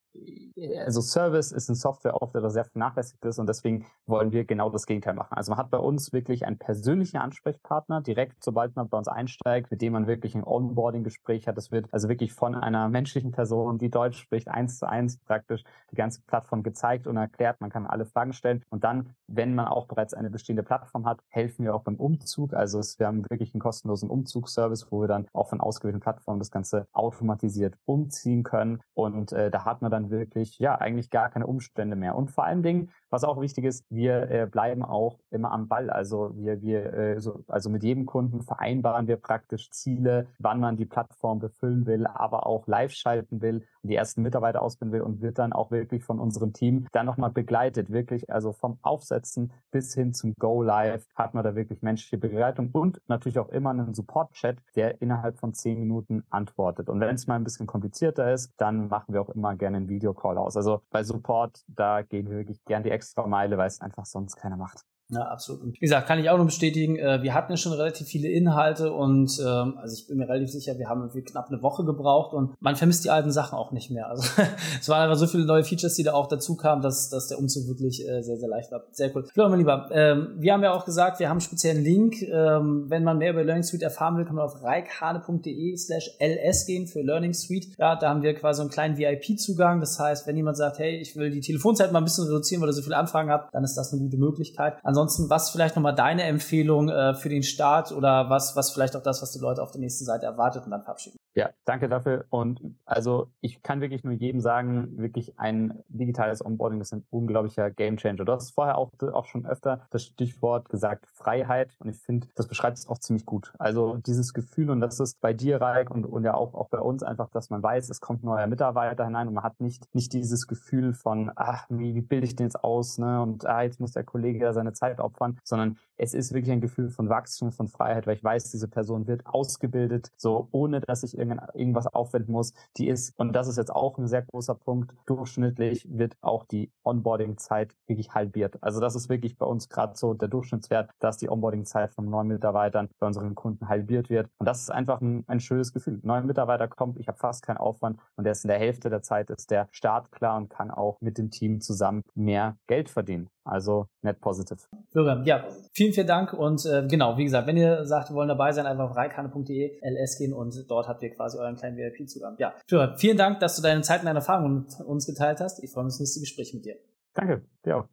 also 0.84 1.00
Service 1.00 1.52
ist 1.52 1.68
in 1.68 1.74
Software 1.74 2.20
oft 2.20 2.34
etwas 2.34 2.52
sehr 2.52 2.64
vernachlässigt 2.64 3.24
ist 3.24 3.38
und 3.38 3.48
deswegen 3.48 3.86
wollen 4.06 4.32
wir 4.32 4.44
genau 4.44 4.70
das 4.70 4.86
Gegenteil 4.86 5.14
machen. 5.14 5.34
Also 5.34 5.50
man 5.50 5.58
hat 5.58 5.70
bei 5.70 5.78
uns 5.78 6.12
wirklich 6.12 6.46
einen 6.46 6.58
persönlichen 6.58 7.16
Ansprechpartner, 7.16 8.00
direkt 8.00 8.42
sobald 8.44 8.76
man 8.76 8.88
bei 8.88 8.98
uns 8.98 9.08
einsteigt, 9.08 9.70
mit 9.70 9.80
dem 9.80 9.94
man 9.94 10.06
wirklich 10.06 10.34
ein 10.34 10.44
Onboarding-Gespräch 10.44 11.48
hat. 11.48 11.56
Das 11.56 11.72
wird 11.72 11.88
also 11.92 12.08
wirklich 12.08 12.32
von 12.32 12.54
einer 12.54 12.88
menschlichen 12.88 13.32
Person, 13.32 13.78
die 13.78 13.90
Deutsch 13.90 14.18
spricht, 14.18 14.48
eins 14.48 14.78
zu 14.78 14.88
eins 14.88 15.18
praktisch 15.18 15.64
die 15.90 15.96
ganze 15.96 16.20
Plattform 16.22 16.62
gezeigt 16.62 17.06
und 17.06 17.16
erklärt. 17.16 17.60
Man 17.60 17.70
kann 17.70 17.86
alle 17.86 18.04
Fragen 18.04 18.32
stellen 18.32 18.62
und 18.70 18.84
dann, 18.84 19.14
wenn 19.26 19.54
man 19.54 19.66
auch 19.66 19.86
bereits 19.86 20.14
eine 20.14 20.30
bestehende 20.30 20.62
Plattform 20.62 21.06
hat, 21.06 21.20
helfen 21.28 21.64
wir 21.64 21.74
auch 21.74 21.82
beim 21.82 21.96
Umzug. 21.96 22.54
Also 22.54 22.78
es, 22.78 22.98
wir 22.98 23.06
haben 23.06 23.24
wirklich 23.30 23.54
einen 23.54 23.60
kostenlosen 23.60 24.10
Umzugsservice, 24.10 24.90
wo 24.90 25.00
wir 25.00 25.08
dann 25.08 25.26
auch 25.32 25.48
von 25.48 25.60
ausgewählten 25.60 26.00
Plattformen 26.00 26.38
das 26.38 26.50
Ganze 26.50 26.86
automatisiert 26.92 27.76
umziehen 27.86 28.42
können 28.42 28.80
und 28.94 29.32
äh, 29.32 29.50
da 29.50 29.64
hat 29.64 29.82
man 29.82 29.90
dann 29.90 30.01
dann 30.02 30.10
wirklich, 30.10 30.58
ja, 30.58 30.76
eigentlich 30.76 31.10
gar 31.10 31.30
keine 31.30 31.46
Umstände 31.46 31.96
mehr. 31.96 32.14
Und 32.14 32.30
vor 32.30 32.44
allen 32.44 32.62
Dingen, 32.62 32.90
was 33.10 33.24
auch 33.24 33.40
wichtig 33.40 33.64
ist, 33.64 33.84
wir 33.90 34.30
äh, 34.30 34.46
bleiben 34.46 34.82
auch 34.82 35.18
immer 35.30 35.52
am 35.52 35.68
Ball. 35.68 35.90
Also 35.90 36.32
wir, 36.36 36.62
wir, 36.62 36.92
äh, 36.92 37.20
so, 37.20 37.44
also 37.48 37.70
mit 37.70 37.82
jedem 37.82 38.06
Kunden 38.06 38.42
vereinbaren 38.42 39.06
wir 39.06 39.16
praktisch 39.16 39.70
Ziele, 39.70 40.26
wann 40.38 40.60
man 40.60 40.76
die 40.76 40.86
Plattform 40.86 41.38
befüllen 41.38 41.86
will, 41.86 42.06
aber 42.06 42.46
auch 42.46 42.66
live 42.66 42.92
schalten 42.92 43.40
will, 43.42 43.64
die 43.82 43.96
ersten 43.96 44.22
Mitarbeiter 44.22 44.62
ausbilden 44.62 44.92
will 44.92 45.02
und 45.02 45.20
wird 45.20 45.38
dann 45.38 45.52
auch 45.52 45.70
wirklich 45.70 46.04
von 46.04 46.20
unserem 46.20 46.52
Team 46.52 46.86
dann 46.92 47.06
nochmal 47.06 47.30
begleitet. 47.30 47.90
Wirklich, 47.90 48.30
also 48.30 48.52
vom 48.52 48.78
Aufsetzen 48.82 49.52
bis 49.70 49.94
hin 49.94 50.12
zum 50.14 50.34
Go 50.38 50.62
Live 50.62 51.06
hat 51.14 51.34
man 51.34 51.44
da 51.44 51.54
wirklich 51.54 51.82
menschliche 51.82 52.18
Begleitung 52.18 52.70
und 52.72 53.00
natürlich 53.08 53.38
auch 53.38 53.48
immer 53.48 53.70
einen 53.70 53.94
Support-Chat, 53.94 54.56
der 54.76 55.02
innerhalb 55.02 55.38
von 55.38 55.52
zehn 55.52 55.78
Minuten 55.78 56.24
antwortet. 56.30 56.88
Und 56.88 57.00
wenn 57.00 57.14
es 57.14 57.26
mal 57.26 57.36
ein 57.36 57.44
bisschen 57.44 57.66
komplizierter 57.66 58.32
ist, 58.32 58.52
dann 58.56 58.88
machen 58.88 59.12
wir 59.12 59.20
auch 59.20 59.30
immer 59.30 59.54
gerne 59.56 59.78
ein 59.78 59.88
Videocall 59.92 60.38
aus. 60.38 60.56
Also 60.56 60.82
bei 60.90 61.04
Support, 61.04 61.62
da 61.66 62.02
gehen 62.02 62.28
wir 62.28 62.38
wirklich 62.38 62.64
gern 62.64 62.82
die 62.82 62.90
extra 62.90 63.26
Meile, 63.26 63.58
weil 63.58 63.68
es 63.68 63.80
einfach 63.80 64.06
sonst 64.06 64.36
keiner 64.36 64.56
macht. 64.56 64.84
Ja, 65.12 65.22
absolut. 65.24 65.62
Und 65.62 65.74
wie 65.74 65.80
gesagt, 65.80 66.08
kann 66.08 66.18
ich 66.18 66.30
auch 66.30 66.38
nur 66.38 66.46
bestätigen, 66.46 66.96
äh, 66.96 67.22
wir 67.22 67.34
hatten 67.34 67.52
ja 67.52 67.56
schon 67.58 67.72
relativ 67.72 68.06
viele 68.06 68.28
Inhalte 68.28 68.92
und 68.92 69.38
ähm, 69.46 69.76
also 69.76 69.94
ich 69.94 70.06
bin 70.06 70.16
mir 70.16 70.26
relativ 70.26 70.50
sicher, 70.50 70.78
wir 70.78 70.88
haben 70.88 71.02
irgendwie 71.02 71.20
knapp 71.20 71.48
eine 71.50 71.60
Woche 71.62 71.84
gebraucht 71.84 72.32
und 72.32 72.54
man 72.60 72.76
vermisst 72.76 73.04
die 73.04 73.10
alten 73.10 73.30
Sachen 73.30 73.58
auch 73.58 73.72
nicht 73.72 73.90
mehr. 73.90 74.08
Also 74.08 74.22
es 74.80 74.88
waren 74.88 75.02
einfach 75.02 75.18
so 75.18 75.26
viele 75.26 75.44
neue 75.44 75.64
Features, 75.64 75.96
die 75.96 76.02
da 76.02 76.14
auch 76.14 76.28
dazu 76.28 76.56
kamen, 76.56 76.80
dass, 76.80 77.10
dass 77.10 77.28
der 77.28 77.38
Umzug 77.38 77.68
wirklich 77.68 78.08
äh, 78.08 78.22
sehr, 78.22 78.38
sehr 78.38 78.48
leicht 78.48 78.72
war. 78.72 78.84
Sehr 78.92 79.14
cool. 79.14 79.24
Florian, 79.24 79.50
mein 79.50 79.58
Lieber, 79.58 79.88
ähm, 79.92 80.28
wir 80.38 80.54
haben 80.54 80.62
ja 80.62 80.72
auch 80.72 80.86
gesagt, 80.86 81.20
wir 81.20 81.28
haben 81.28 81.36
einen 81.36 81.40
speziellen 81.42 81.84
Link. 81.84 82.22
Ähm, 82.22 82.86
wenn 82.88 83.04
man 83.04 83.18
mehr 83.18 83.32
über 83.32 83.44
Learning 83.44 83.64
Suite 83.64 83.82
erfahren 83.82 84.16
will, 84.16 84.24
kann 84.24 84.36
man 84.36 84.46
auf 84.46 84.62
reikhane.de 84.62 85.76
slash 85.76 86.10
ls 86.20 86.64
gehen 86.64 86.86
für 86.86 87.02
Learning 87.02 87.34
Suite. 87.34 87.68
Ja, 87.78 87.96
da 87.96 88.08
haben 88.08 88.22
wir 88.22 88.32
quasi 88.34 88.62
einen 88.62 88.70
kleinen 88.70 88.96
VIP-Zugang. 88.96 89.80
Das 89.80 89.98
heißt, 89.98 90.26
wenn 90.26 90.36
jemand 90.36 90.56
sagt, 90.56 90.78
hey, 90.78 90.96
ich 90.96 91.16
will 91.16 91.30
die 91.30 91.40
Telefonzeit 91.40 91.92
mal 91.92 91.98
ein 91.98 92.04
bisschen 92.04 92.24
reduzieren, 92.24 92.62
weil 92.62 92.70
ihr 92.70 92.72
so 92.72 92.82
viele 92.82 92.96
Anfragen 92.96 93.30
habt, 93.30 93.54
dann 93.54 93.62
ist 93.62 93.74
das 93.74 93.92
eine 93.92 94.00
gute 94.00 94.16
Möglichkeit. 94.16 94.76
Ansonsten 94.82 95.01
ansonsten, 95.02 95.30
was 95.30 95.50
vielleicht 95.50 95.74
nochmal 95.74 95.94
deine 95.94 96.22
Empfehlung 96.22 96.88
äh, 96.88 97.14
für 97.14 97.28
den 97.28 97.42
Start 97.42 97.92
oder 97.92 98.30
was, 98.30 98.56
was 98.56 98.70
vielleicht 98.70 98.94
auch 98.96 99.02
das, 99.02 99.20
was 99.20 99.32
die 99.32 99.40
Leute 99.40 99.62
auf 99.62 99.72
der 99.72 99.80
nächsten 99.80 100.04
Seite 100.04 100.26
erwartet 100.26 100.64
und 100.64 100.70
dann 100.70 100.82
verabschieden? 100.82 101.18
Ja, 101.34 101.48
danke 101.64 101.88
dafür. 101.88 102.26
Und 102.28 102.60
also 102.84 103.30
ich 103.40 103.62
kann 103.62 103.80
wirklich 103.80 104.04
nur 104.04 104.12
jedem 104.12 104.40
sagen, 104.40 104.98
wirklich 104.98 105.38
ein 105.38 105.82
digitales 105.88 106.44
Onboarding 106.44 106.80
ist 106.80 106.92
ein 106.92 107.04
unglaublicher 107.10 107.70
Gamechanger. 107.70 108.24
Du 108.24 108.32
hast 108.32 108.50
vorher 108.50 108.76
auch, 108.76 108.90
auch 109.12 109.24
schon 109.24 109.46
öfter 109.46 109.86
das 109.90 110.04
Stichwort 110.04 110.68
gesagt, 110.68 111.06
Freiheit. 111.14 111.74
Und 111.78 111.88
ich 111.88 111.98
finde, 111.98 112.28
das 112.34 112.48
beschreibt 112.48 112.76
es 112.76 112.86
auch 112.86 112.98
ziemlich 112.98 113.24
gut. 113.24 113.54
Also 113.58 113.96
dieses 113.96 114.34
Gefühl, 114.34 114.70
und 114.70 114.80
das 114.80 115.00
ist 115.00 115.20
bei 115.20 115.32
dir, 115.32 115.60
Raik, 115.60 115.90
und, 115.90 116.04
und 116.04 116.24
ja 116.24 116.34
auch, 116.34 116.54
auch 116.54 116.68
bei 116.68 116.80
uns 116.80 117.02
einfach, 117.02 117.30
dass 117.30 117.48
man 117.48 117.62
weiß, 117.62 117.88
es 117.88 118.00
kommt 118.00 118.22
ein 118.22 118.26
neuer 118.26 118.46
Mitarbeiter 118.46 119.06
hinein 119.06 119.28
und 119.28 119.34
man 119.34 119.44
hat 119.44 119.58
nicht, 119.58 119.86
nicht 119.94 120.12
dieses 120.12 120.46
Gefühl 120.46 120.92
von, 120.92 121.32
ach, 121.34 121.64
wie, 121.70 121.94
wie 121.94 122.02
bilde 122.02 122.26
ich 122.26 122.36
den 122.36 122.46
jetzt 122.46 122.62
aus, 122.62 122.98
ne? 122.98 123.22
Und 123.22 123.46
ah, 123.46 123.62
jetzt 123.62 123.80
muss 123.80 123.92
der 123.92 124.04
Kollege 124.04 124.44
ja 124.44 124.52
seine 124.52 124.74
Zeit 124.74 124.91
opfern, 125.00 125.38
sondern 125.44 125.78
es 125.96 126.14
ist 126.14 126.32
wirklich 126.32 126.52
ein 126.52 126.60
Gefühl 126.60 126.90
von 126.90 127.08
Wachstum, 127.08 127.52
von 127.52 127.68
Freiheit, 127.68 128.06
weil 128.06 128.16
ich 128.16 128.24
weiß, 128.24 128.50
diese 128.50 128.68
Person 128.68 129.06
wird 129.06 129.24
ausgebildet, 129.26 130.10
so 130.16 130.48
ohne 130.50 130.80
dass 130.80 131.02
ich 131.02 131.16
irgendwas 131.16 131.86
aufwenden 131.86 132.32
muss. 132.32 132.54
Die 132.76 132.88
ist, 132.88 133.12
und 133.18 133.34
das 133.34 133.46
ist 133.46 133.56
jetzt 133.56 133.72
auch 133.72 133.98
ein 133.98 134.08
sehr 134.08 134.22
großer 134.22 134.54
Punkt, 134.54 134.92
durchschnittlich 135.06 135.86
wird 135.88 136.16
auch 136.20 136.44
die 136.44 136.72
Onboarding-Zeit 136.82 137.76
wirklich 137.86 138.14
halbiert. 138.14 138.62
Also 138.62 138.80
das 138.80 138.96
ist 138.96 139.08
wirklich 139.08 139.38
bei 139.38 139.46
uns 139.46 139.68
gerade 139.68 139.96
so 139.96 140.14
der 140.14 140.28
Durchschnittswert, 140.28 140.90
dass 140.98 141.18
die 141.18 141.30
Onboarding-Zeit 141.30 141.94
von 141.94 142.08
neuen 142.08 142.28
Mitarbeitern 142.28 142.88
bei 142.98 143.06
unseren 143.06 143.34
Kunden 143.34 143.68
halbiert 143.68 144.10
wird. 144.10 144.28
Und 144.38 144.48
das 144.48 144.60
ist 144.60 144.70
einfach 144.70 145.00
ein, 145.00 145.24
ein 145.28 145.40
schönes 145.40 145.72
Gefühl. 145.72 146.00
Neuer 146.02 146.22
Mitarbeiter 146.22 146.68
kommt, 146.68 146.98
ich 146.98 147.08
habe 147.08 147.18
fast 147.18 147.44
keinen 147.44 147.58
Aufwand 147.58 148.00
und 148.16 148.24
der 148.24 148.32
ist 148.32 148.44
in 148.44 148.48
der 148.48 148.58
Hälfte 148.58 148.90
der 148.90 149.02
Zeit 149.02 149.30
ist 149.30 149.50
der 149.50 149.68
Start 149.70 150.10
klar 150.12 150.36
und 150.36 150.50
kann 150.50 150.70
auch 150.70 151.00
mit 151.00 151.18
dem 151.18 151.30
Team 151.30 151.60
zusammen 151.60 152.02
mehr 152.14 152.56
Geld 152.66 152.88
verdienen. 152.88 153.28
Also 153.44 153.88
net 154.02 154.20
positive. 154.20 154.58
Florian, 154.92 155.24
ja, 155.24 155.44
vielen, 155.72 155.92
vielen 155.92 156.06
Dank 156.06 156.32
und 156.32 156.64
äh, 156.64 156.86
genau, 156.88 157.16
wie 157.16 157.24
gesagt, 157.24 157.48
wenn 157.48 157.56
ihr 157.56 157.84
sagt, 157.84 158.10
wir 158.10 158.14
wollen 158.14 158.28
dabei 158.28 158.52
sein, 158.52 158.66
einfach 158.66 158.90
auf 158.90 158.96
reikane.de 158.96 159.80
ls 159.82 160.18
gehen 160.18 160.32
und 160.32 160.64
dort 160.68 160.86
habt 160.88 161.02
ihr 161.02 161.10
quasi 161.10 161.38
euren 161.38 161.56
kleinen 161.56 161.76
VIP-Zugang. 161.76 162.36
Ja, 162.38 162.54
Florian, 162.68 162.96
vielen 162.98 163.16
Dank, 163.16 163.40
dass 163.40 163.56
du 163.56 163.62
deine 163.62 163.82
Zeit 163.82 164.00
und 164.00 164.06
deine 164.06 164.20
Erfahrungen 164.20 164.66
mit 164.66 164.86
uns 164.86 165.06
geteilt 165.06 165.40
hast. 165.40 165.62
Ich 165.64 165.72
freue 165.72 165.84
mich 165.84 165.92
aufs 165.92 166.00
nächste 166.00 166.20
Gespräch 166.20 166.54
mit 166.54 166.64
dir. 166.64 166.76
Danke, 167.14 167.42
dir 167.64 167.78
auch. 167.78 167.88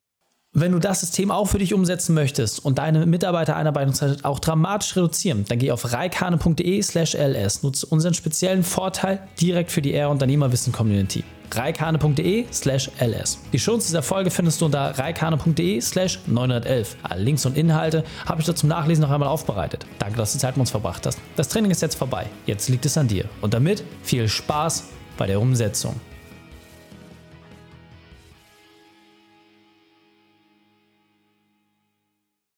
Wenn 0.52 0.72
du 0.72 0.80
das 0.80 1.02
System 1.02 1.30
auch 1.30 1.46
für 1.46 1.60
dich 1.60 1.76
umsetzen 1.76 2.16
möchtest 2.16 2.66
und 2.66 2.80
deine 2.80 3.06
Mitarbeitereinarbeitungszeit 3.06 4.26
auch 4.26 4.40
dramatisch 4.40 4.96
reduzieren, 4.96 5.46
dann 5.48 5.60
geh 5.60 5.72
auf 5.72 5.94
reikane.de 5.94 6.82
slash 6.82 7.14
ls. 7.14 7.62
Nutze 7.62 7.86
unseren 7.86 8.16
speziellen 8.16 8.64
Vorteil 8.64 9.20
direkt 9.40 9.72
für 9.72 9.84
die 9.84 9.94
R 9.94 10.10
Unternehmerwissen 10.10 10.74
Community. 10.74 11.24
reikane.de 11.52 12.46
slash 12.52 12.90
ls. 13.00 13.40
Die 13.54 13.60
Shows 13.60 13.86
dieser 13.86 14.02
Folge 14.02 14.32
findest 14.32 14.62
du 14.62 14.66
unter 14.66 14.98
reikane.de 14.98 15.82
slash 15.82 16.20
911. 16.28 16.96
Alle 17.04 17.22
Links 17.22 17.46
und 17.46 17.58
Inhalte 17.58 18.04
habe 18.26 18.42
ich 18.42 18.48
da 18.48 18.56
zum 18.56 18.70
Nachlesen 18.70 19.02
noch 19.02 19.12
einmal 19.12 19.30
aufbereitet. 19.30 19.86
Danke, 20.00 20.18
dass 20.18 20.34
du 20.34 20.40
Zeit 20.40 20.56
mit 20.56 20.62
uns 20.62 20.72
verbracht 20.72 21.06
hast. 21.06 21.20
Das 21.36 21.50
Training 21.50 21.72
ist 21.72 21.82
jetzt 21.82 21.96
vorbei. 21.96 22.28
Jetzt 22.46 22.70
liegt 22.70 22.86
es 22.86 22.98
an 22.98 23.08
dir. 23.08 23.26
Und 23.42 23.54
damit 23.54 23.84
viel 24.04 24.28
Spaß 24.28 24.86
bei 25.18 25.28
der 25.28 25.40
Umsetzung. 25.40 26.00